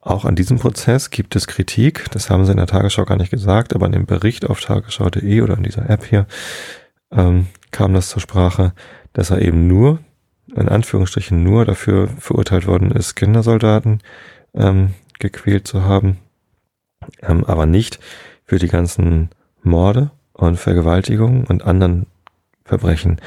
[0.00, 3.30] Auch an diesem Prozess gibt es Kritik, das haben sie in der Tagesschau gar nicht
[3.30, 6.26] gesagt, aber in dem Bericht auf tagesschau.de oder in dieser App hier
[7.10, 8.72] ähm, kam das zur Sprache,
[9.12, 9.98] dass er eben nur,
[10.54, 14.00] in Anführungsstrichen nur dafür verurteilt worden ist, Kindersoldaten
[14.54, 16.18] ähm, gequält zu haben,
[17.22, 17.98] ähm, aber nicht
[18.44, 19.30] für die ganzen
[19.62, 22.06] Morde und Vergewaltigungen und anderen
[22.64, 23.20] Verbrechen,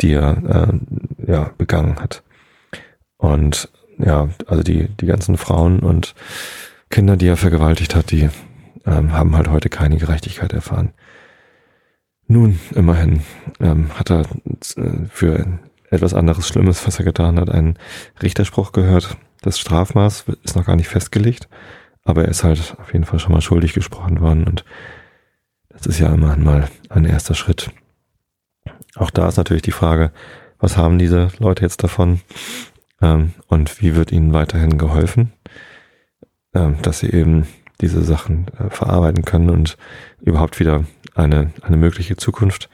[0.00, 2.22] die er äh, ja, begangen hat.
[3.16, 6.14] Und ja, also die, die ganzen Frauen und
[6.90, 8.28] Kinder, die er vergewaltigt hat, die
[8.86, 10.92] ähm, haben halt heute keine Gerechtigkeit erfahren.
[12.26, 13.22] Nun, immerhin
[13.60, 14.22] ähm, hat er
[14.76, 15.46] äh, für
[15.90, 17.78] etwas anderes Schlimmes, was er getan hat, einen
[18.22, 19.16] Richterspruch gehört.
[19.42, 21.48] Das Strafmaß ist noch gar nicht festgelegt,
[22.04, 24.64] aber er ist halt auf jeden Fall schon mal schuldig gesprochen worden und
[25.68, 27.70] das ist ja immerhin mal ein erster Schritt.
[28.96, 30.12] Auch da ist natürlich die Frage,
[30.58, 32.20] was haben diese Leute jetzt davon
[33.02, 35.32] ähm, und wie wird ihnen weiterhin geholfen,
[36.54, 37.46] ähm, dass sie eben
[37.80, 39.76] diese Sachen äh, verarbeiten können und
[40.20, 42.68] überhaupt wieder eine, eine mögliche Zukunft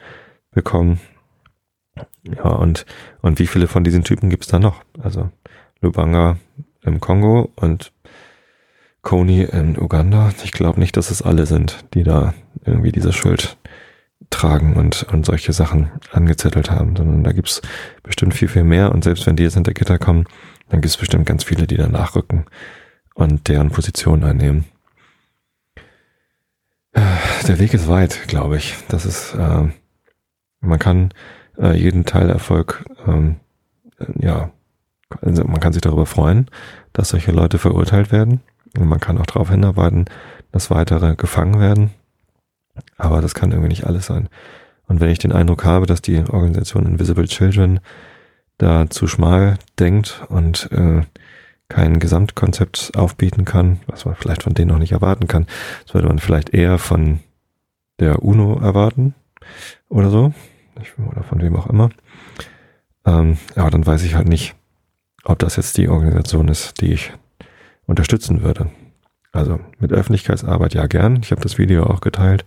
[0.51, 0.99] bekommen.
[2.23, 2.85] Ja, und,
[3.21, 4.83] und wie viele von diesen Typen gibt es da noch?
[5.01, 5.29] Also
[5.81, 6.37] Lubanga
[6.83, 7.91] im Kongo und
[9.01, 10.31] Kony in Uganda.
[10.43, 12.33] Ich glaube nicht, dass es alle sind, die da
[12.65, 13.57] irgendwie diese Schuld
[14.29, 17.61] tragen und, und solche Sachen angezettelt haben, sondern da gibt's
[18.03, 18.91] bestimmt viel, viel mehr.
[18.91, 20.25] Und selbst wenn die jetzt hinter Gitter kommen,
[20.69, 22.45] dann gibt's bestimmt ganz viele, die da nachrücken
[23.13, 24.65] und deren Position einnehmen.
[27.47, 28.75] Der Weg ist weit, glaube ich.
[28.87, 29.69] Das ist, äh,
[30.59, 31.13] man kann
[31.57, 33.37] äh, jeden Teilerfolg, ähm,
[33.99, 34.51] äh, ja,
[35.21, 36.49] also man kann sich darüber freuen,
[36.93, 38.41] dass solche Leute verurteilt werden.
[38.77, 40.05] Und man kann auch darauf hinarbeiten,
[40.51, 41.91] dass weitere gefangen werden.
[42.97, 44.29] Aber das kann irgendwie nicht alles sein.
[44.87, 47.79] Und wenn ich den Eindruck habe, dass die Organisation Invisible Children
[48.57, 51.01] da zu schmal denkt und äh,
[51.69, 55.47] kein Gesamtkonzept aufbieten kann, was man vielleicht von denen noch nicht erwarten kann,
[55.85, 57.21] das würde man vielleicht eher von
[57.99, 59.15] der UNO erwarten
[59.87, 60.33] oder so,
[61.09, 61.89] oder von wem auch immer.
[63.05, 64.55] Ähm, aber dann weiß ich halt nicht,
[65.23, 67.13] ob das jetzt die Organisation ist, die ich
[67.85, 68.69] unterstützen würde.
[69.31, 71.19] Also mit Öffentlichkeitsarbeit ja gern.
[71.23, 72.45] Ich habe das Video auch geteilt.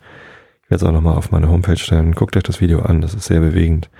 [0.63, 2.13] Ich werde es auch nochmal auf meine Homepage stellen.
[2.13, 3.91] Guckt euch das Video an, das ist sehr bewegend.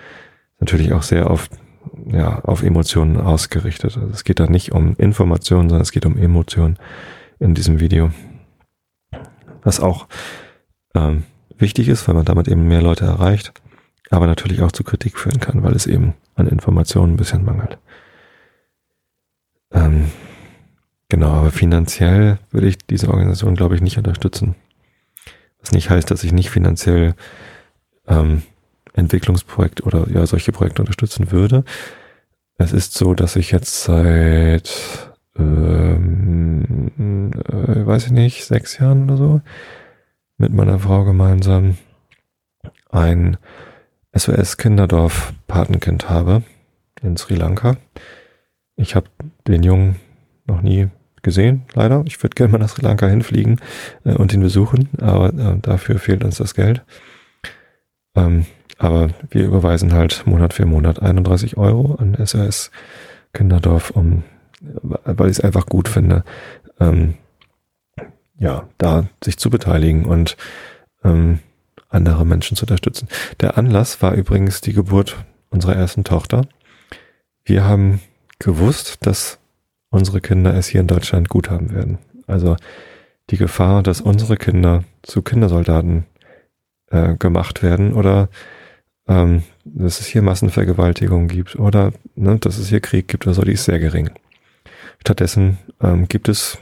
[0.61, 1.51] Natürlich auch sehr oft
[2.07, 3.97] ja, auf Emotionen ausgerichtet.
[3.97, 6.79] Also es geht da nicht um Informationen, sondern es geht um Emotionen
[7.39, 8.11] in diesem Video.
[9.63, 10.09] Was auch
[10.95, 11.25] ähm,
[11.59, 13.53] wichtig ist, weil man damit eben mehr Leute erreicht,
[14.11, 17.79] aber natürlich auch zu Kritik führen kann, weil es eben an Informationen ein bisschen mangelt.
[19.73, 20.11] Ähm,
[21.09, 24.55] genau, aber finanziell würde ich diese Organisation, glaube ich, nicht unterstützen.
[25.61, 27.15] Was nicht heißt, dass ich nicht finanziell
[28.07, 28.43] ähm,
[28.95, 31.65] Entwicklungsprojekte oder ja solche Projekte unterstützen würde.
[32.57, 34.71] Es ist so, dass ich jetzt seit
[35.37, 39.41] ähm, äh, weiß ich nicht, sechs Jahren oder so
[40.37, 41.79] mit meiner Frau gemeinsam
[42.91, 43.37] ein
[44.15, 46.43] SOS Kinderdorf Patenkind habe
[47.03, 47.77] in Sri Lanka.
[48.77, 49.07] Ich habe
[49.47, 49.97] den Jungen
[50.47, 50.89] noch nie
[51.23, 52.03] gesehen, leider.
[52.07, 53.61] Ich würde gerne mal nach Sri Lanka hinfliegen
[54.05, 56.83] äh, und ihn besuchen, aber äh, dafür fehlt uns das Geld.
[58.15, 58.47] Ähm,
[58.79, 62.71] aber wir überweisen halt Monat für Monat 31 Euro an SOS
[63.33, 64.23] Kinderdorf, um,
[64.61, 66.25] weil ich es einfach gut finde,
[66.81, 67.15] ähm,
[68.39, 70.37] ja, da sich zu beteiligen und
[71.05, 71.41] ähm,
[71.89, 73.09] andere Menschen zu unterstützen.
[73.41, 75.17] Der Anlass war übrigens die Geburt
[75.51, 76.47] unserer ersten Tochter.
[77.45, 78.01] Wir haben
[78.39, 79.39] gewusst, dass
[79.95, 81.99] unsere Kinder es hier in Deutschland gut haben werden.
[82.27, 82.57] Also
[83.31, 86.05] die Gefahr, dass unsere Kinder zu Kindersoldaten
[86.91, 88.29] äh, gemacht werden oder
[89.07, 93.43] ähm, dass es hier Massenvergewaltigung gibt oder ne, dass es hier Krieg gibt oder so,
[93.43, 94.11] die ist sehr gering.
[95.01, 96.59] Stattdessen ähm, gibt es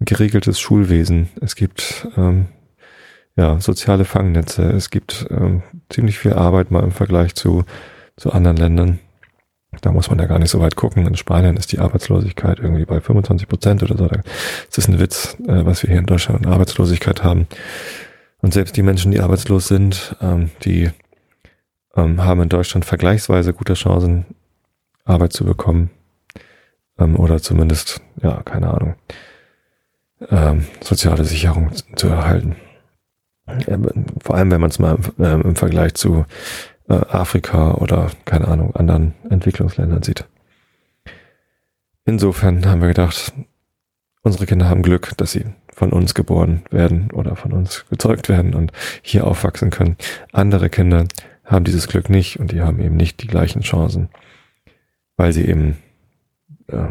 [0.00, 2.48] geregeltes Schulwesen, es gibt ähm,
[3.36, 7.64] ja, soziale Fangnetze, es gibt ähm, ziemlich viel Arbeit mal im Vergleich zu,
[8.16, 8.98] zu anderen Ländern.
[9.80, 11.06] Da muss man ja gar nicht so weit gucken.
[11.06, 14.06] In Spanien ist die Arbeitslosigkeit irgendwie bei 25 Prozent oder so.
[14.06, 17.46] Das ist ein Witz, äh, was wir hier in Deutschland an Arbeitslosigkeit haben.
[18.42, 20.90] Und selbst die Menschen, die arbeitslos sind, ähm, die
[21.96, 24.26] ähm, haben in Deutschland vergleichsweise gute Chancen,
[25.04, 25.90] Arbeit zu bekommen.
[26.98, 28.94] Ähm, oder zumindest, ja, keine Ahnung,
[30.80, 32.54] soziale Sicherung zu erhalten.
[34.22, 36.26] Vor allem, wenn man es mal im Vergleich zu
[36.92, 40.26] äh, Afrika oder, keine Ahnung, anderen Entwicklungsländern sieht.
[42.04, 43.32] Insofern haben wir gedacht,
[44.22, 48.54] unsere Kinder haben Glück, dass sie von uns geboren werden oder von uns gezeugt werden
[48.54, 49.96] und hier aufwachsen können.
[50.32, 51.06] Andere Kinder
[51.44, 54.10] haben dieses Glück nicht und die haben eben nicht die gleichen Chancen,
[55.16, 55.78] weil sie eben
[56.66, 56.88] äh,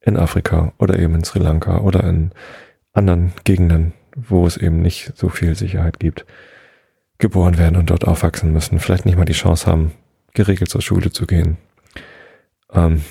[0.00, 2.30] in Afrika oder eben in Sri Lanka oder in
[2.94, 6.24] anderen Gegenden, wo es eben nicht so viel Sicherheit gibt,
[7.18, 9.92] geboren werden und dort aufwachsen müssen, vielleicht nicht mal die Chance haben,
[10.32, 11.56] geregelt zur Schule zu gehen.
[12.72, 13.02] Ähm,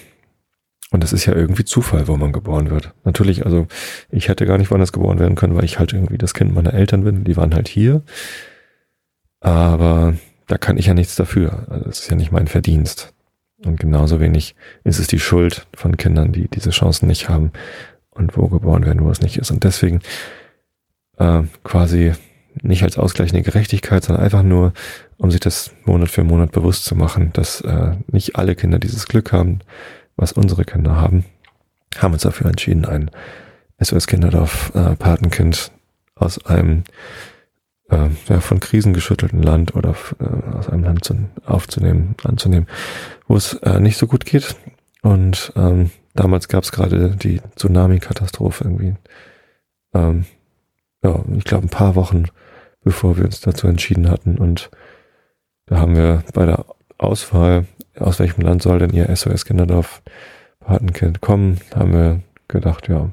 [0.92, 2.94] und es ist ja irgendwie Zufall, wo man geboren wird.
[3.04, 3.68] Natürlich, also
[4.12, 6.74] ich hätte gar nicht woanders geboren werden können, weil ich halt irgendwie das Kind meiner
[6.74, 7.24] Eltern bin.
[7.24, 8.04] Die waren halt hier.
[9.40, 11.66] Aber da kann ich ja nichts dafür.
[11.70, 13.12] Also es ist ja nicht mein Verdienst.
[13.66, 17.52] Und genauso wenig ist es die Schuld von Kindern, die diese Chancen nicht haben
[18.12, 19.50] und wo geboren werden, wo es nicht ist.
[19.50, 20.02] Und deswegen
[21.18, 22.14] äh, quasi
[22.62, 24.74] nicht als ausgleichende Gerechtigkeit, sondern einfach nur,
[25.18, 29.08] um sich das Monat für Monat bewusst zu machen, dass äh, nicht alle Kinder dieses
[29.08, 29.60] Glück haben,
[30.16, 31.26] was unsere Kinder haben,
[31.98, 33.10] haben uns dafür entschieden, ein
[33.80, 34.96] SOS Kinderdorf äh,
[36.16, 36.84] aus einem
[37.90, 42.68] äh, ja, von Krisen geschüttelten Land oder äh, aus einem Land zu, aufzunehmen, anzunehmen,
[43.28, 44.56] wo es äh, nicht so gut geht.
[45.02, 48.96] Und ähm, damals gab es gerade die Tsunami-Katastrophe irgendwie.
[49.94, 50.26] Ähm,
[51.04, 52.26] ja, ich glaube ein paar Wochen
[52.84, 54.38] bevor wir uns dazu entschieden hatten.
[54.38, 54.70] Und
[55.66, 56.66] da haben wir bei der
[56.98, 57.66] Auswahl,
[57.98, 60.02] aus welchem Land soll denn ihr SOS Kinderdorf
[60.60, 63.10] Patenkind kommen, haben wir gedacht, ja,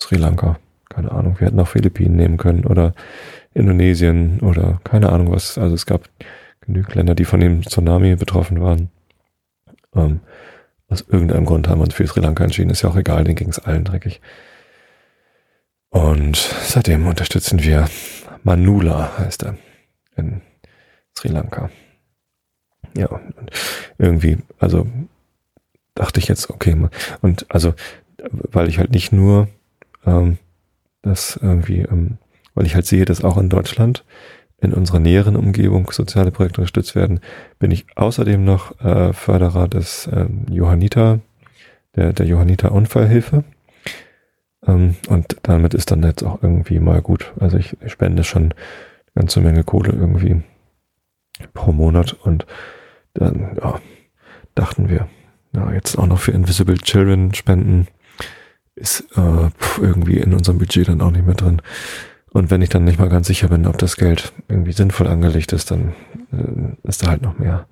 [0.00, 2.92] Sri Lanka, keine Ahnung, wir hätten auch Philippinen nehmen können oder
[3.54, 5.58] Indonesien oder keine Ahnung was.
[5.58, 6.08] Also es gab
[6.60, 8.90] genügend Länder, die von dem Tsunami betroffen waren.
[9.94, 10.20] Ähm,
[10.88, 12.70] aus irgendeinem Grund haben wir uns für Sri Lanka entschieden.
[12.70, 14.20] Ist ja auch egal, denen ging es allen dreckig.
[15.90, 17.88] Und seitdem unterstützen wir
[18.42, 19.56] Manula, heißt er,
[20.16, 20.40] in
[21.16, 21.70] Sri Lanka.
[22.96, 23.20] Ja,
[23.98, 24.86] irgendwie, also
[25.94, 26.76] dachte ich jetzt, okay,
[27.20, 27.74] und also,
[28.30, 29.48] weil ich halt nicht nur
[30.06, 30.38] ähm,
[31.02, 32.18] das irgendwie, ähm,
[32.54, 34.04] weil ich halt sehe, dass auch in Deutschland
[34.58, 37.20] in unserer näheren Umgebung soziale Projekte unterstützt werden,
[37.58, 41.18] bin ich außerdem noch äh, Förderer des äh, Johanniter,
[41.96, 43.42] der, der Johanniter Unfallhilfe.
[44.66, 47.32] Ähm, und damit ist dann jetzt auch irgendwie mal gut.
[47.38, 48.54] Also ich, ich spende schon eine
[49.14, 50.42] ganze Menge Kohle irgendwie
[51.54, 52.46] pro Monat und
[53.14, 53.80] dann ja,
[54.54, 55.08] dachten wir,
[55.54, 57.88] ja, jetzt auch noch für Invisible Children spenden
[58.74, 61.60] ist äh, irgendwie in unserem Budget dann auch nicht mehr drin.
[62.32, 65.52] Und wenn ich dann nicht mal ganz sicher bin, ob das Geld irgendwie sinnvoll angelegt
[65.52, 65.94] ist, dann
[66.32, 67.66] äh, ist da halt noch mehr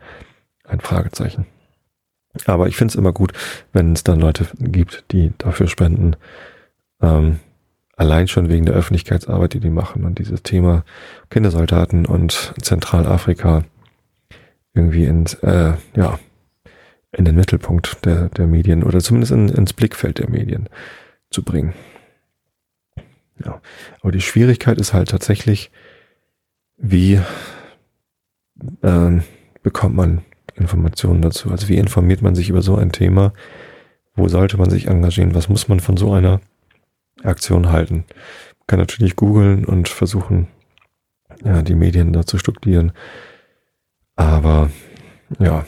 [0.64, 1.46] ein Fragezeichen.
[2.44, 3.33] Aber ich finde es immer gut,
[3.72, 6.16] wenn es dann Leute gibt, die dafür spenden.
[7.03, 7.41] Ähm,
[7.97, 10.85] allein schon wegen der Öffentlichkeitsarbeit, die die machen und dieses Thema
[11.29, 13.65] Kindersoldaten und Zentralafrika
[14.75, 16.19] irgendwie ins, äh, ja,
[17.13, 20.69] in den Mittelpunkt der, der Medien oder zumindest in, ins Blickfeld der Medien
[21.31, 21.75] zu bringen.
[23.45, 23.61] Ja,
[24.01, 25.71] aber die Schwierigkeit ist halt tatsächlich,
[26.77, 27.21] wie
[28.83, 29.21] äh,
[29.63, 30.23] bekommt man
[30.55, 31.51] Informationen dazu?
[31.51, 33.33] Also wie informiert man sich über so ein Thema?
[34.15, 35.35] Wo sollte man sich engagieren?
[35.35, 36.41] Was muss man von so einer
[37.22, 38.04] Aktion halten?
[38.59, 40.48] Man kann natürlich googeln und versuchen,
[41.44, 42.92] ja, die Medien da zu studieren.
[44.16, 44.70] Aber
[45.38, 45.64] ja,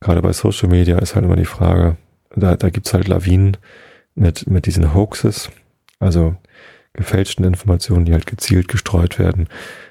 [0.00, 1.96] gerade bei Social Media ist halt immer die Frage,
[2.34, 3.56] da, da gibt's halt Lawinen
[4.14, 5.50] mit, mit diesen Hoaxes,
[5.98, 6.36] also
[6.92, 9.48] gefälschten Informationen, die halt gezielt gestreut werden.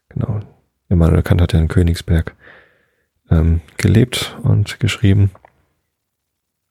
[0.09, 0.41] Genau.
[0.89, 2.35] Immanuel Kant hat ja in Königsberg
[3.31, 5.31] ähm, gelebt und geschrieben.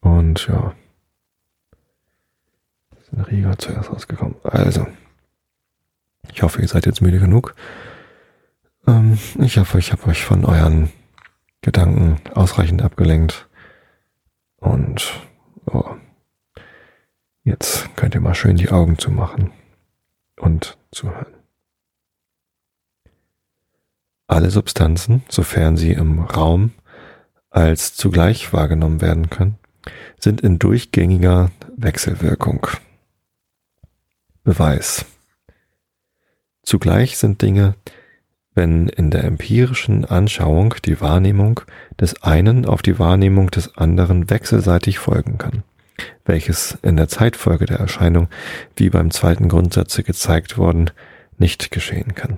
[0.01, 0.75] Und ja.
[2.99, 4.35] Ist in Riga zuerst rausgekommen.
[4.43, 4.87] Also.
[6.33, 7.55] Ich hoffe, ihr seid jetzt müde genug.
[8.87, 10.91] Ähm, ich hoffe, ich habe euch von euren
[11.61, 13.47] Gedanken ausreichend abgelenkt.
[14.57, 15.13] Und
[15.65, 15.95] oh,
[17.43, 19.51] jetzt könnt ihr mal schön die Augen zumachen
[20.37, 21.37] und zuhören.
[24.27, 26.71] alle Substanzen, sofern sie im Raum
[27.49, 29.57] als zugleich wahrgenommen werden können,
[30.19, 32.67] sind in durchgängiger Wechselwirkung.
[34.43, 35.05] Beweis.
[36.67, 37.75] Zugleich sind Dinge,
[38.53, 41.61] wenn in der empirischen Anschauung die Wahrnehmung
[41.97, 45.63] des einen auf die Wahrnehmung des anderen wechselseitig folgen kann,
[46.25, 48.27] welches in der Zeitfolge der Erscheinung,
[48.75, 50.91] wie beim zweiten Grundsatze gezeigt worden,
[51.37, 52.37] nicht geschehen kann.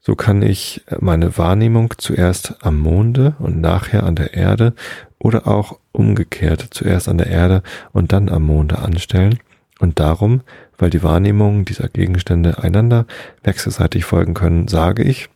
[0.00, 4.72] So kann ich meine Wahrnehmung zuerst am Monde und nachher an der Erde
[5.18, 7.62] oder auch umgekehrt zuerst an der Erde
[7.92, 9.40] und dann am Monde anstellen
[9.78, 10.40] und darum,
[10.78, 13.06] weil die Wahrnehmungen dieser Gegenstände einander
[13.42, 15.28] wechselseitig folgen können, sage ich,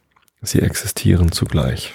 [0.43, 1.95] sie existieren zugleich.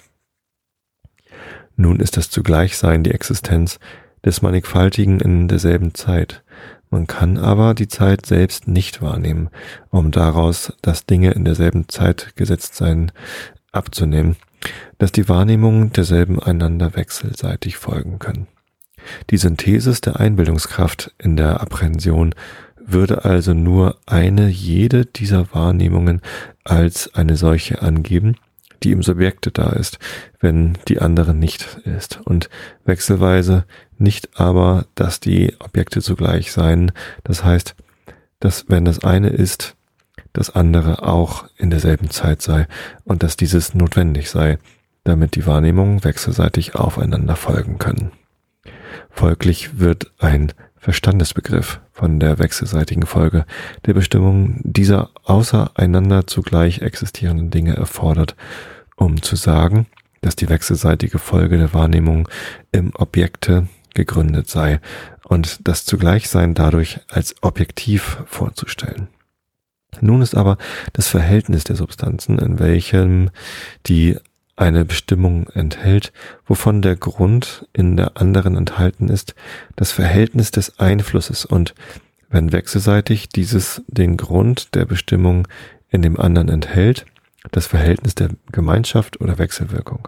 [1.75, 3.79] Nun ist das Zugleichsein die Existenz
[4.23, 6.43] des Mannigfaltigen in derselben Zeit.
[6.89, 9.49] Man kann aber die Zeit selbst nicht wahrnehmen,
[9.89, 13.11] um daraus das Dinge in derselben Zeit gesetzt sein
[13.71, 14.37] abzunehmen,
[14.97, 18.47] dass die Wahrnehmungen derselben einander wechselseitig folgen können.
[19.29, 22.33] Die Synthesis der Einbildungskraft in der Apprehension
[22.85, 26.21] würde also nur eine jede dieser Wahrnehmungen
[26.63, 28.35] als eine solche angeben,
[28.83, 29.99] die im Subjekte da ist,
[30.39, 32.21] wenn die andere nicht ist.
[32.23, 32.49] Und
[32.85, 33.65] wechselweise
[33.97, 36.91] nicht aber, dass die Objekte zugleich seien.
[37.23, 37.75] Das heißt,
[38.39, 39.75] dass wenn das eine ist,
[40.33, 42.67] das andere auch in derselben Zeit sei
[43.05, 44.59] und dass dieses notwendig sei,
[45.03, 48.11] damit die Wahrnehmungen wechselseitig aufeinander folgen können.
[49.09, 50.51] Folglich wird ein
[50.85, 53.47] Verstandesbegriff von der wechselseitigen Folge
[53.87, 58.35] der Bestimmung dieser außereinander zugleich existierenden Dinge erfordert,
[58.95, 59.87] um zu sagen,
[60.21, 62.29] dass die wechselseitige Folge der Wahrnehmung
[62.71, 64.79] im Objekte gegründet sei
[65.23, 69.07] und das Zugleichsein dadurch als objektiv vorzustellen.
[70.01, 70.59] Nun ist aber
[70.93, 73.31] das Verhältnis der Substanzen, in welchem
[73.87, 74.17] die
[74.55, 76.13] eine Bestimmung enthält,
[76.45, 79.35] wovon der Grund in der anderen enthalten ist,
[79.75, 81.75] das Verhältnis des Einflusses und
[82.29, 85.47] wenn wechselseitig dieses den Grund der Bestimmung
[85.89, 87.05] in dem anderen enthält,
[87.51, 90.07] das Verhältnis der Gemeinschaft oder Wechselwirkung.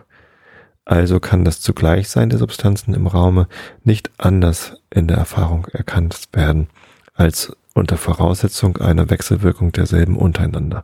[0.85, 3.47] Also kann das Zugleichsein der Substanzen im Raume
[3.83, 6.69] nicht anders in der Erfahrung erkannt werden,
[7.13, 10.83] als unter Voraussetzung einer Wechselwirkung derselben untereinander.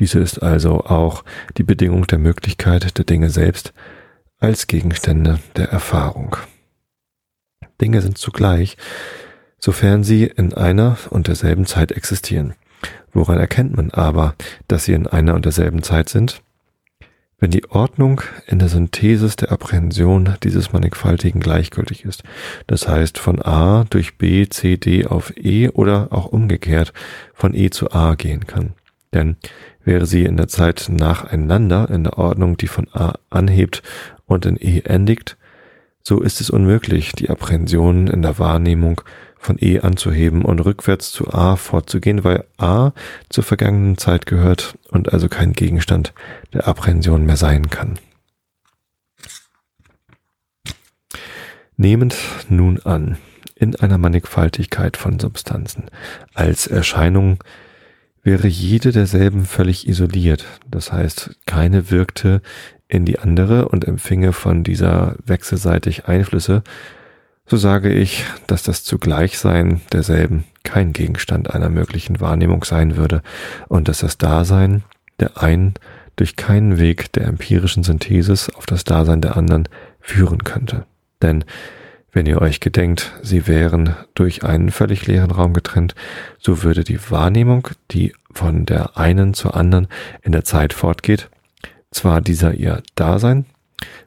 [0.00, 1.24] Diese ist also auch
[1.56, 3.72] die Bedingung der Möglichkeit der Dinge selbst
[4.38, 6.36] als Gegenstände der Erfahrung.
[7.80, 8.76] Dinge sind zugleich,
[9.58, 12.54] sofern sie in einer und derselben Zeit existieren.
[13.12, 14.34] Woran erkennt man aber,
[14.68, 16.42] dass sie in einer und derselben Zeit sind?
[17.42, 22.22] wenn die Ordnung in der Synthesis der Apprehension dieses Mannigfaltigen gleichgültig ist.
[22.66, 26.92] Das heißt von A durch B, C, D auf E oder auch umgekehrt
[27.32, 28.74] von E zu A gehen kann.
[29.12, 29.36] Denn
[29.90, 33.82] wäre sie in der Zeit nacheinander in der Ordnung, die von A anhebt
[34.24, 35.36] und in E endigt,
[36.04, 39.00] so ist es unmöglich, die Apprehension in der Wahrnehmung
[39.36, 42.92] von E anzuheben und rückwärts zu A fortzugehen, weil A
[43.30, 46.14] zur vergangenen Zeit gehört und also kein Gegenstand
[46.52, 47.98] der Apprehension mehr sein kann.
[51.76, 52.14] Nehmend
[52.48, 53.18] nun an,
[53.56, 55.90] in einer Mannigfaltigkeit von Substanzen
[56.32, 57.42] als Erscheinung
[58.22, 62.42] wäre jede derselben völlig isoliert, das heißt keine wirkte
[62.88, 66.62] in die andere und empfinge von dieser wechselseitig Einflüsse,
[67.46, 73.22] so sage ich, dass das Zugleichsein derselben kein Gegenstand einer möglichen Wahrnehmung sein würde
[73.68, 74.84] und dass das Dasein
[75.18, 75.74] der einen
[76.16, 79.68] durch keinen Weg der empirischen Synthesis auf das Dasein der anderen
[80.00, 80.84] führen könnte.
[81.22, 81.44] Denn
[82.12, 85.94] wenn ihr euch gedenkt, sie wären durch einen völlig leeren Raum getrennt,
[86.38, 89.88] so würde die Wahrnehmung, die von der einen zur anderen
[90.22, 91.28] in der Zeit fortgeht,
[91.90, 93.46] zwar dieser ihr Dasein,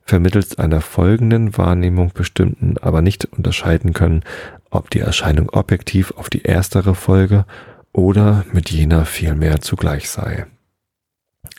[0.05, 4.23] vermittels einer folgenden Wahrnehmung bestimmten, aber nicht unterscheiden können,
[4.69, 7.45] ob die Erscheinung objektiv auf die erstere Folge
[7.91, 10.45] oder mit jener vielmehr zugleich sei.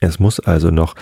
[0.00, 0.94] Es muss also noch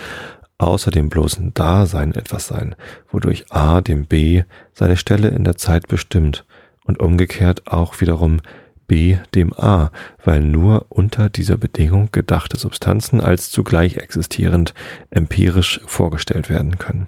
[0.67, 2.75] außer dem bloßen Dasein etwas sein,
[3.09, 4.43] wodurch A dem B
[4.73, 6.45] seine Stelle in der Zeit bestimmt
[6.85, 8.41] und umgekehrt auch wiederum
[8.87, 9.91] B dem A,
[10.23, 14.73] weil nur unter dieser Bedingung gedachte Substanzen als zugleich existierend
[15.09, 17.07] empirisch vorgestellt werden können.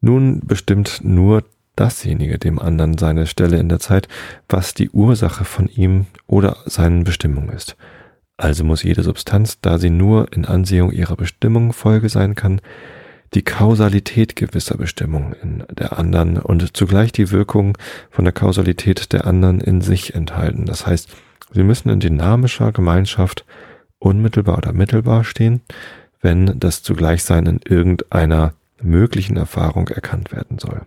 [0.00, 1.44] Nun bestimmt nur
[1.76, 4.08] dasjenige dem anderen seine Stelle in der Zeit,
[4.48, 7.76] was die Ursache von ihm oder seinen Bestimmung ist.
[8.36, 12.60] Also muss jede Substanz, da sie nur in Ansehung ihrer Bestimmung Folge sein kann,
[13.34, 17.76] die Kausalität gewisser Bestimmung in der anderen und zugleich die Wirkung
[18.10, 20.66] von der Kausalität der anderen in sich enthalten.
[20.66, 21.08] Das heißt,
[21.52, 23.44] sie müssen in dynamischer Gemeinschaft
[23.98, 25.62] unmittelbar oder mittelbar stehen,
[26.20, 30.82] wenn das Zugleichsein in irgendeiner möglichen Erfahrung erkannt werden soll.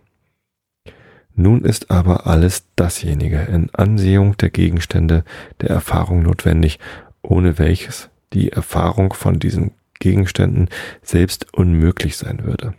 [1.34, 5.24] Nun ist aber alles dasjenige in Ansehung der Gegenstände
[5.60, 6.80] der Erfahrung notwendig,
[7.22, 10.68] ohne welches die Erfahrung von diesen Gegenständen
[11.02, 12.74] selbst unmöglich sein würde.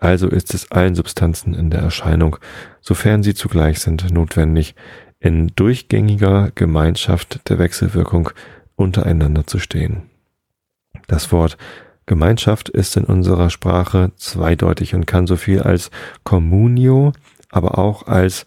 [0.00, 2.36] Also ist es allen Substanzen in der Erscheinung,
[2.80, 4.74] sofern sie zugleich sind, notwendig,
[5.20, 8.30] in durchgängiger Gemeinschaft der Wechselwirkung
[8.74, 10.10] untereinander zu stehen.
[11.06, 11.56] Das Wort
[12.06, 15.90] Gemeinschaft ist in unserer Sprache zweideutig und kann so viel als
[16.24, 17.12] Communio,
[17.48, 18.44] aber auch als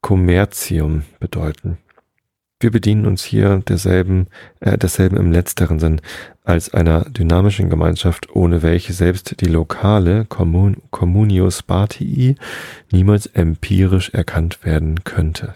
[0.00, 1.78] Commercium bedeuten.
[2.58, 4.28] Wir bedienen uns hier derselben,
[4.60, 6.00] äh, desselben im letzteren Sinn
[6.42, 12.36] als einer dynamischen Gemeinschaft, ohne welche selbst die lokale Commun Communio Spartii
[12.90, 15.54] niemals empirisch erkannt werden könnte.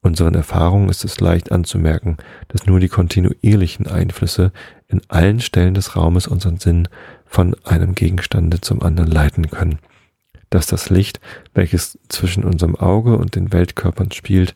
[0.00, 2.18] Unseren Erfahrungen ist es leicht anzumerken,
[2.48, 4.52] dass nur die kontinuierlichen Einflüsse
[4.86, 6.88] in allen Stellen des Raumes unseren Sinn
[7.24, 9.80] von einem Gegenstande zum anderen leiten können.
[10.50, 11.20] Dass das Licht,
[11.54, 14.54] welches zwischen unserem Auge und den Weltkörpern spielt,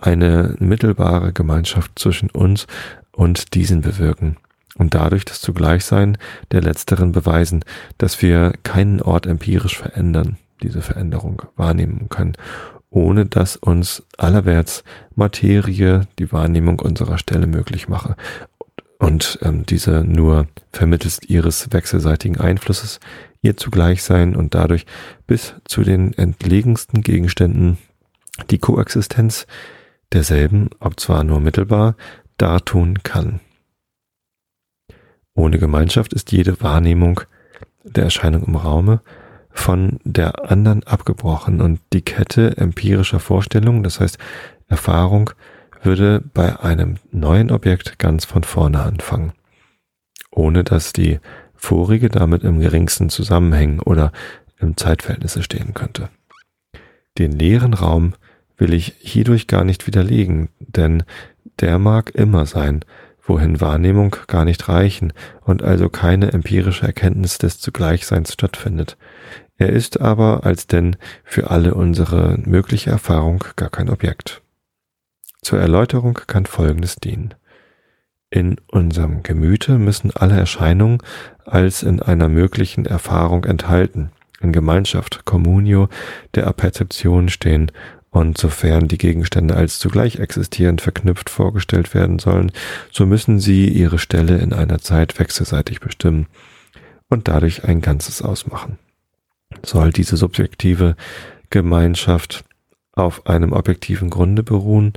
[0.00, 2.66] eine mittelbare Gemeinschaft zwischen uns
[3.12, 4.36] und diesen bewirken
[4.76, 6.16] und dadurch das Zugleichsein
[6.52, 7.64] der letzteren beweisen,
[7.98, 12.34] dass wir keinen Ort empirisch verändern, diese Veränderung wahrnehmen können,
[12.90, 14.84] ohne dass uns allerwärts
[15.14, 18.16] Materie die Wahrnehmung unserer Stelle möglich mache
[18.98, 23.00] und ähm, diese nur vermittels ihres wechselseitigen Einflusses
[23.42, 24.86] ihr zugleich sein und dadurch
[25.26, 27.78] bis zu den entlegensten Gegenständen
[28.50, 29.46] die Koexistenz
[30.12, 31.96] derselben, ob zwar nur mittelbar,
[32.36, 33.40] dartun kann.
[35.34, 37.20] Ohne Gemeinschaft ist jede Wahrnehmung
[37.84, 39.00] der Erscheinung im Raume
[39.50, 44.18] von der anderen abgebrochen und die Kette empirischer Vorstellungen, das heißt
[44.66, 45.30] Erfahrung,
[45.82, 49.32] würde bei einem neuen Objekt ganz von vorne anfangen,
[50.30, 51.18] ohne dass die
[51.54, 54.12] vorige damit im geringsten zusammenhängen oder
[54.58, 56.08] im Zeitverhältnisse stehen könnte.
[57.16, 58.14] Den leeren Raum
[58.58, 61.04] will ich hierdurch gar nicht widerlegen, denn
[61.60, 62.84] der mag immer sein,
[63.22, 68.96] wohin Wahrnehmung gar nicht reichen und also keine empirische Erkenntnis des Zugleichseins stattfindet.
[69.58, 74.42] Er ist aber als denn für alle unsere mögliche Erfahrung gar kein Objekt.
[75.42, 77.34] Zur Erläuterung kann Folgendes dienen.
[78.30, 80.98] In unserem Gemüte müssen alle Erscheinungen
[81.44, 85.88] als in einer möglichen Erfahrung enthalten, in Gemeinschaft, Communio
[86.34, 87.72] der Aperzeption stehen
[88.10, 92.52] und sofern die Gegenstände als zugleich existierend verknüpft vorgestellt werden sollen,
[92.90, 96.26] so müssen sie ihre Stelle in einer Zeit wechselseitig bestimmen
[97.08, 98.78] und dadurch ein Ganzes ausmachen.
[99.64, 100.96] Soll diese subjektive
[101.50, 102.44] Gemeinschaft
[102.92, 104.92] auf einem objektiven Grunde beruhen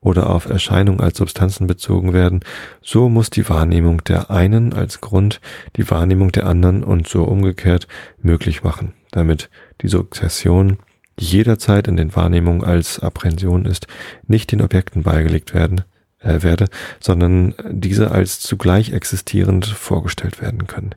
[0.00, 2.40] oder auf Erscheinung als Substanzen bezogen werden,
[2.82, 5.40] so muss die Wahrnehmung der einen als Grund
[5.76, 7.88] die Wahrnehmung der anderen und so umgekehrt
[8.20, 9.48] möglich machen, damit
[9.80, 10.78] die Sukzession,
[11.18, 13.86] jederzeit in den Wahrnehmungen als Apprehension ist,
[14.26, 15.82] nicht den Objekten beigelegt werden,
[16.20, 16.66] äh, werde,
[17.00, 20.94] sondern diese als zugleich existierend vorgestellt werden können.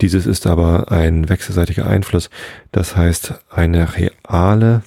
[0.00, 2.30] Dieses ist aber ein wechselseitiger Einfluss,
[2.70, 4.82] das heißt eine reale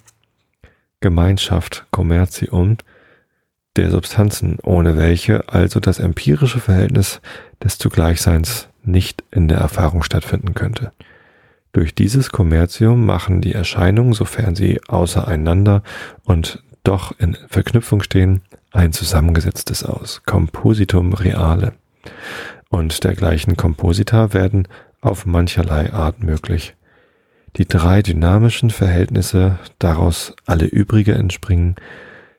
[1.02, 2.78] Gemeinschaft, Kommerzium,
[3.76, 7.22] der Substanzen, ohne welche also das empirische Verhältnis
[7.64, 10.92] des Zugleichseins nicht in der Erfahrung stattfinden könnte.
[11.74, 15.84] Durch dieses Kommerzium machen die Erscheinungen, sofern sie außereinander
[16.24, 18.42] und doch in Verknüpfung stehen,
[18.72, 21.74] ein zusammengesetztes aus, Compositum reale.
[22.70, 24.68] Und dergleichen Komposita werden
[25.02, 26.76] auf mancherlei Art möglich.
[27.58, 31.76] Die drei dynamischen Verhältnisse, daraus alle übrige entspringen,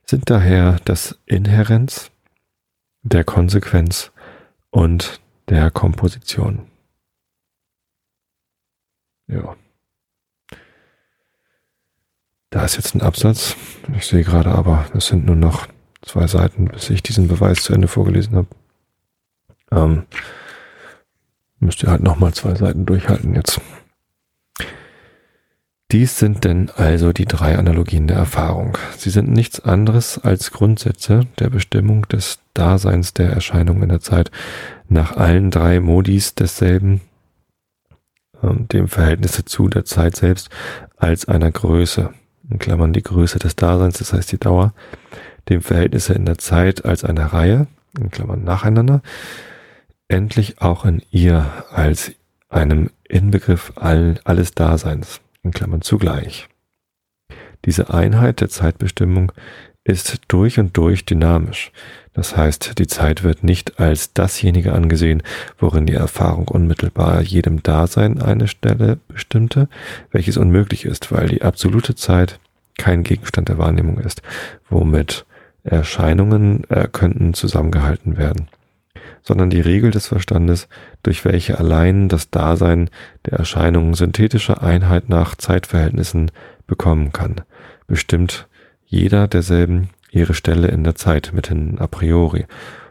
[0.05, 2.11] sind daher das Inherenz,
[3.03, 4.11] der Konsequenz
[4.71, 6.72] und der Komposition.
[9.29, 9.57] Ja.
[12.51, 13.57] Da ist jetzt ein Absatz.
[13.97, 15.67] Ich sehe gerade aber, es sind nur noch
[16.03, 18.49] zwei Seiten, bis ich diesen Beweis zu Ende vorgelesen habe.
[19.71, 20.07] Ähm,
[21.61, 23.61] müsst ihr halt nochmal zwei Seiten durchhalten jetzt.
[25.93, 28.79] Dies sind denn also die drei Analogien der Erfahrung.
[28.97, 34.31] Sie sind nichts anderes als Grundsätze der Bestimmung des Daseins der Erscheinung in der Zeit
[34.89, 37.03] nach allen drei Modis desselben,
[38.43, 40.51] dem Verhältnis zu der Zeit selbst,
[40.97, 42.13] als einer Größe,
[42.51, 44.75] in Klammern die Größe des Daseins, das heißt die Dauer,
[45.49, 47.67] dem Verhältnisse in der Zeit als eine Reihe,
[47.99, 49.03] in Klammern nacheinander,
[50.09, 52.13] endlich auch in ihr als
[52.49, 56.49] einem Inbegriff all, alles Daseins in Klammern zugleich.
[57.65, 59.33] Diese Einheit der Zeitbestimmung
[59.85, 61.73] ist durch und durch dynamisch.
[62.15, 65.23] Das heißt, die Zeit wird nicht als dasjenige angesehen,
[65.59, 69.69] worin die Erfahrung unmittelbar jedem Dasein eine Stelle bestimmte,
[70.11, 72.39] welches unmöglich ist, weil die absolute Zeit
[72.77, 74.23] kein Gegenstand der Wahrnehmung ist,
[74.69, 75.25] womit
[75.65, 78.49] Erscheinungen äh, könnten zusammengehalten werden,
[79.23, 80.69] sondern die Regel des Verstandes,
[81.03, 82.91] durch welche allein das Dasein
[83.27, 86.31] der Erscheinungen synthetische Einheit nach Zeitverhältnissen
[86.67, 87.37] bekommen kann,
[87.87, 88.49] bestimmt
[88.85, 92.47] jeder derselben ihre Stelle in der Zeit mithin a priori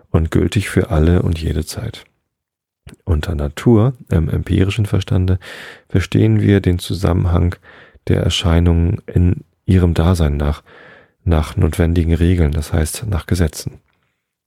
[0.10, 2.04] und gültig für alle und jede Zeit.
[3.06, 5.40] Unter Natur im empirischen Verstande
[5.88, 7.56] verstehen wir den Zusammenhang
[8.08, 10.64] der Erscheinungen in ihrem Dasein nach,
[11.24, 13.80] nach notwendigen Regeln, das heißt nach Gesetzen.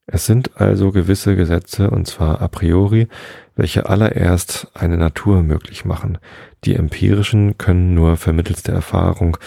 [0.07, 3.09] Es sind also gewisse Gesetze, und zwar a priori,
[3.57, 6.19] welche allererst eine Natur möglich machen.
[6.65, 9.39] Die empirischen können nur vermittels der Erfahrung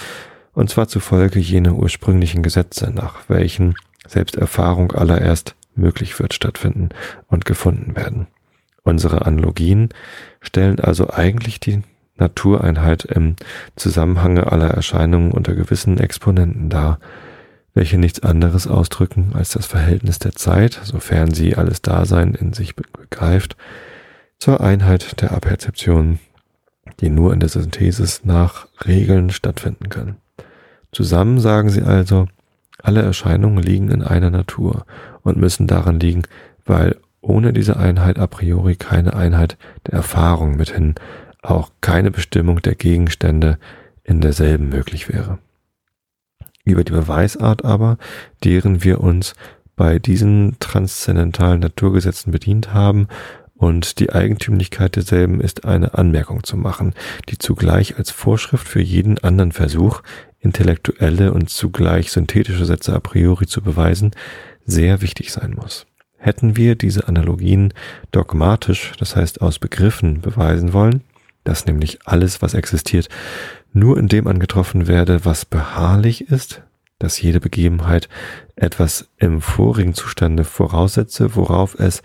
[0.58, 3.76] und zwar zufolge jener ursprünglichen Gesetze, nach welchen
[4.08, 6.89] selbst Erfahrung allererst möglich wird, stattfinden
[7.28, 8.26] und gefunden werden.
[8.82, 9.89] Unsere Analogien
[10.41, 11.84] stellen also eigentlich die
[12.16, 13.36] Natureinheit im
[13.76, 16.97] Zusammenhange aller Erscheinungen unter gewissen Exponenten dar,
[17.76, 22.76] welche nichts anderes ausdrücken als das Verhältnis der Zeit, sofern sie alles Dasein in sich
[22.76, 23.58] begreift,
[24.39, 26.18] zur Einheit der Aperzeption,
[26.99, 30.18] die nur in der Synthesis nach Regeln stattfinden kann.
[30.92, 32.28] Zusammen sagen sie also,
[32.82, 34.86] alle Erscheinungen liegen in einer Natur
[35.22, 36.24] und müssen daran liegen,
[36.66, 40.96] weil ohne diese Einheit a priori keine Einheit der Erfahrung mithin
[41.42, 43.58] auch keine Bestimmung der Gegenstände
[44.04, 45.40] in derselben möglich wäre.
[46.64, 47.98] Über die Beweisart aber,
[48.44, 49.34] deren wir uns
[49.76, 53.08] bei diesen transzendentalen Naturgesetzen bedient haben,
[53.58, 56.94] und die Eigentümlichkeit derselben ist eine Anmerkung zu machen,
[57.30, 60.04] die zugleich als Vorschrift für jeden anderen Versuch,
[60.40, 64.12] intellektuelle und zugleich synthetische Sätze a priori zu beweisen,
[64.66, 65.86] sehr wichtig sein muss.
[66.18, 67.74] Hätten wir diese Analogien
[68.12, 71.02] dogmatisch, das heißt aus Begriffen, beweisen wollen,
[71.44, 73.08] dass nämlich alles, was existiert,
[73.72, 76.62] nur in dem angetroffen werde, was beharrlich ist,
[77.00, 78.10] dass jede Begebenheit
[78.56, 82.02] etwas im vorigen Zustande voraussetze, worauf es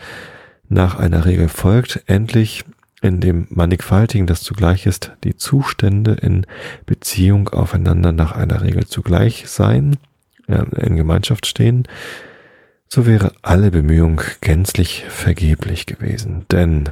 [0.69, 2.65] nach einer Regel folgt, endlich
[3.03, 6.47] in dem Mannigfaltigen, das zugleich ist, die Zustände in
[6.87, 9.97] Beziehung aufeinander nach einer Regel zugleich sein,
[10.47, 11.87] in Gemeinschaft stehen,
[12.89, 16.45] so wäre alle Bemühung gänzlich vergeblich gewesen.
[16.51, 16.91] Denn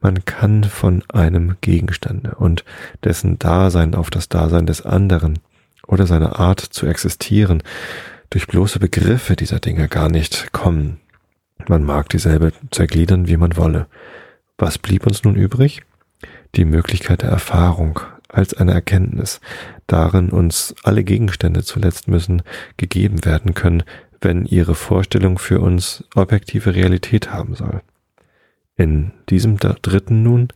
[0.00, 2.64] man kann von einem Gegenstande und
[3.04, 5.38] dessen Dasein auf das Dasein des anderen
[5.86, 7.62] oder seine Art zu existieren
[8.30, 11.00] durch bloße Begriffe dieser Dinge gar nicht kommen.
[11.68, 13.86] Man mag dieselbe zergliedern, wie man wolle.
[14.58, 15.82] Was blieb uns nun übrig?
[16.54, 19.40] Die Möglichkeit der Erfahrung als eine Erkenntnis,
[19.86, 22.42] darin uns alle Gegenstände zuletzt müssen
[22.76, 23.82] gegeben werden können,
[24.20, 27.82] wenn ihre Vorstellung für uns objektive Realität haben soll.
[28.76, 30.48] In diesem dritten nun,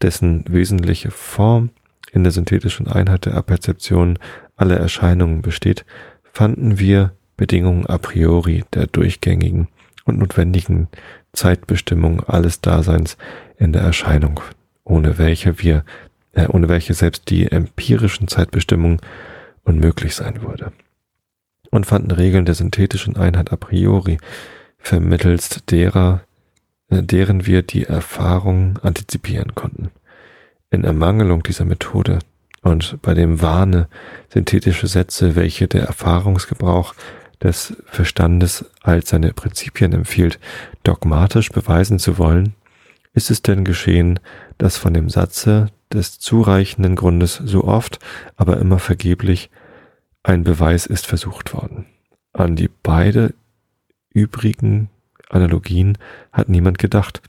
[0.00, 1.70] dessen wesentliche Form
[2.10, 4.18] in der synthetischen Einheit der Aperzeption
[4.56, 5.84] aller Erscheinungen besteht,
[6.32, 9.68] fanden wir Bedingungen a priori der durchgängigen
[10.04, 10.88] und notwendigen
[11.32, 13.16] Zeitbestimmung alles Daseins
[13.56, 14.40] in der Erscheinung,
[14.84, 15.84] ohne welche wir,
[16.32, 19.00] äh, ohne welche selbst die empirischen Zeitbestimmungen
[19.64, 20.72] unmöglich sein würde.
[21.70, 24.18] Und fanden Regeln der synthetischen Einheit a priori,
[24.78, 26.22] vermittelst derer,
[26.90, 29.90] äh, deren wir die Erfahrung antizipieren konnten.
[30.70, 32.18] In Ermangelung dieser Methode
[32.62, 33.88] und bei dem Wahne
[34.28, 36.94] synthetische Sätze, welche der Erfahrungsgebrauch
[37.42, 40.38] des Verstandes als seine Prinzipien empfiehlt,
[40.82, 42.54] dogmatisch beweisen zu wollen,
[43.14, 44.20] ist es denn geschehen,
[44.58, 47.98] dass von dem Satze des zureichenden Grundes so oft,
[48.36, 49.50] aber immer vergeblich
[50.22, 51.86] ein Beweis ist versucht worden.
[52.32, 53.34] An die beide
[54.10, 54.88] übrigen
[55.28, 55.98] Analogien
[56.32, 57.22] hat niemand gedacht,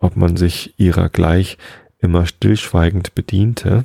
[0.00, 1.58] ob man sich ihrer gleich
[1.98, 3.84] immer stillschweigend bediente.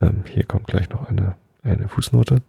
[0.00, 2.42] Ähm, hier kommt gleich noch eine, eine Fußnote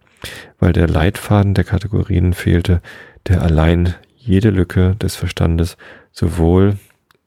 [0.58, 2.80] weil der Leitfaden der Kategorien fehlte,
[3.28, 3.94] der allein
[4.24, 5.76] jede Lücke des Verstandes
[6.12, 6.78] sowohl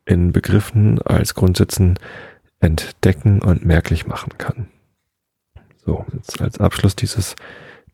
[0.06, 2.00] in Begriffen als Grundsätzen
[2.60, 4.68] entdecken und merklich machen kann.
[5.86, 7.36] So, jetzt als Abschluss dieses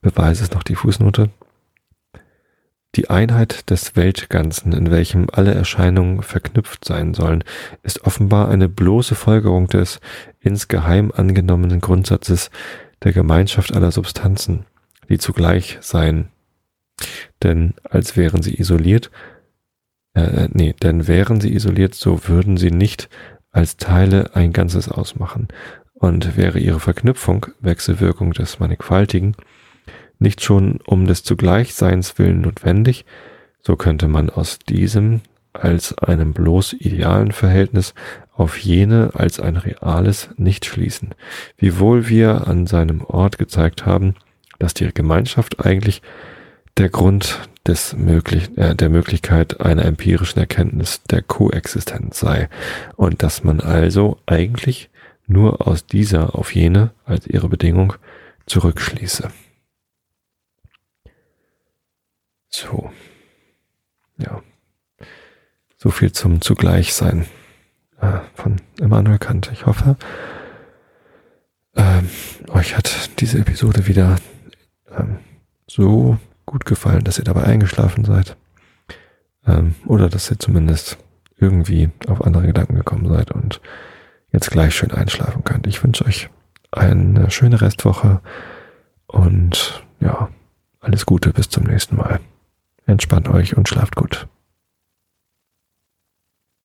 [0.02, 1.30] Beweises noch die Fußnote.
[2.96, 7.44] Die Einheit des Weltganzen, in welchem alle Erscheinungen verknüpft sein sollen,
[7.82, 10.00] ist offenbar eine bloße Folgerung des
[10.40, 12.52] insgeheim angenommenen Grundsatzes
[13.04, 14.66] der Gemeinschaft aller Substanzen,
[15.10, 16.30] die zugleich seien.
[17.44, 19.12] Denn als wären sie isoliert,
[20.14, 23.10] äh, nee, denn wären sie isoliert, so würden sie nicht
[23.52, 25.48] als Teile ein Ganzes ausmachen.
[25.94, 29.36] Und wäre ihre Verknüpfung, Wechselwirkung des Mannigfaltigen,
[30.20, 33.06] nicht schon um des Zugleichseins willen notwendig,
[33.62, 35.22] so könnte man aus diesem
[35.54, 37.94] als einem bloß idealen Verhältnis
[38.34, 41.14] auf jene als ein reales nicht schließen,
[41.58, 44.16] wiewohl wir an seinem Ort gezeigt haben,
[44.60, 46.02] dass die Gemeinschaft eigentlich
[46.78, 52.50] der Grund des möglich, äh, der Möglichkeit einer empirischen Erkenntnis der Koexistenz sei
[52.96, 54.90] und dass man also eigentlich
[55.28, 57.94] nur aus dieser auf jene als ihre Bedingung
[58.46, 59.32] zurückschließe.
[62.50, 62.92] So.
[64.18, 64.42] Ja.
[65.78, 67.26] So viel zum Zugleichsein
[68.00, 69.50] äh, von Immanuel Kant.
[69.54, 69.98] Ich hoffe,
[71.76, 72.10] ähm,
[72.50, 74.18] euch hat diese Episode wieder
[74.92, 75.18] ähm,
[75.68, 76.18] so
[76.54, 78.38] gut gefallen, dass ihr dabei eingeschlafen seid.
[79.48, 81.00] Ähm, oder dass ihr zumindest
[81.38, 83.60] irgendwie auf andere Gedanken gekommen seid und
[84.32, 85.66] jetzt gleich schön einschlafen könnt.
[85.66, 86.30] Ich wünsche euch
[86.72, 88.22] eine schöne Restwoche
[89.08, 90.30] und ja,
[90.80, 92.20] alles Gute bis zum nächsten Mal.
[92.86, 94.28] Entspannt euch und schlaft gut.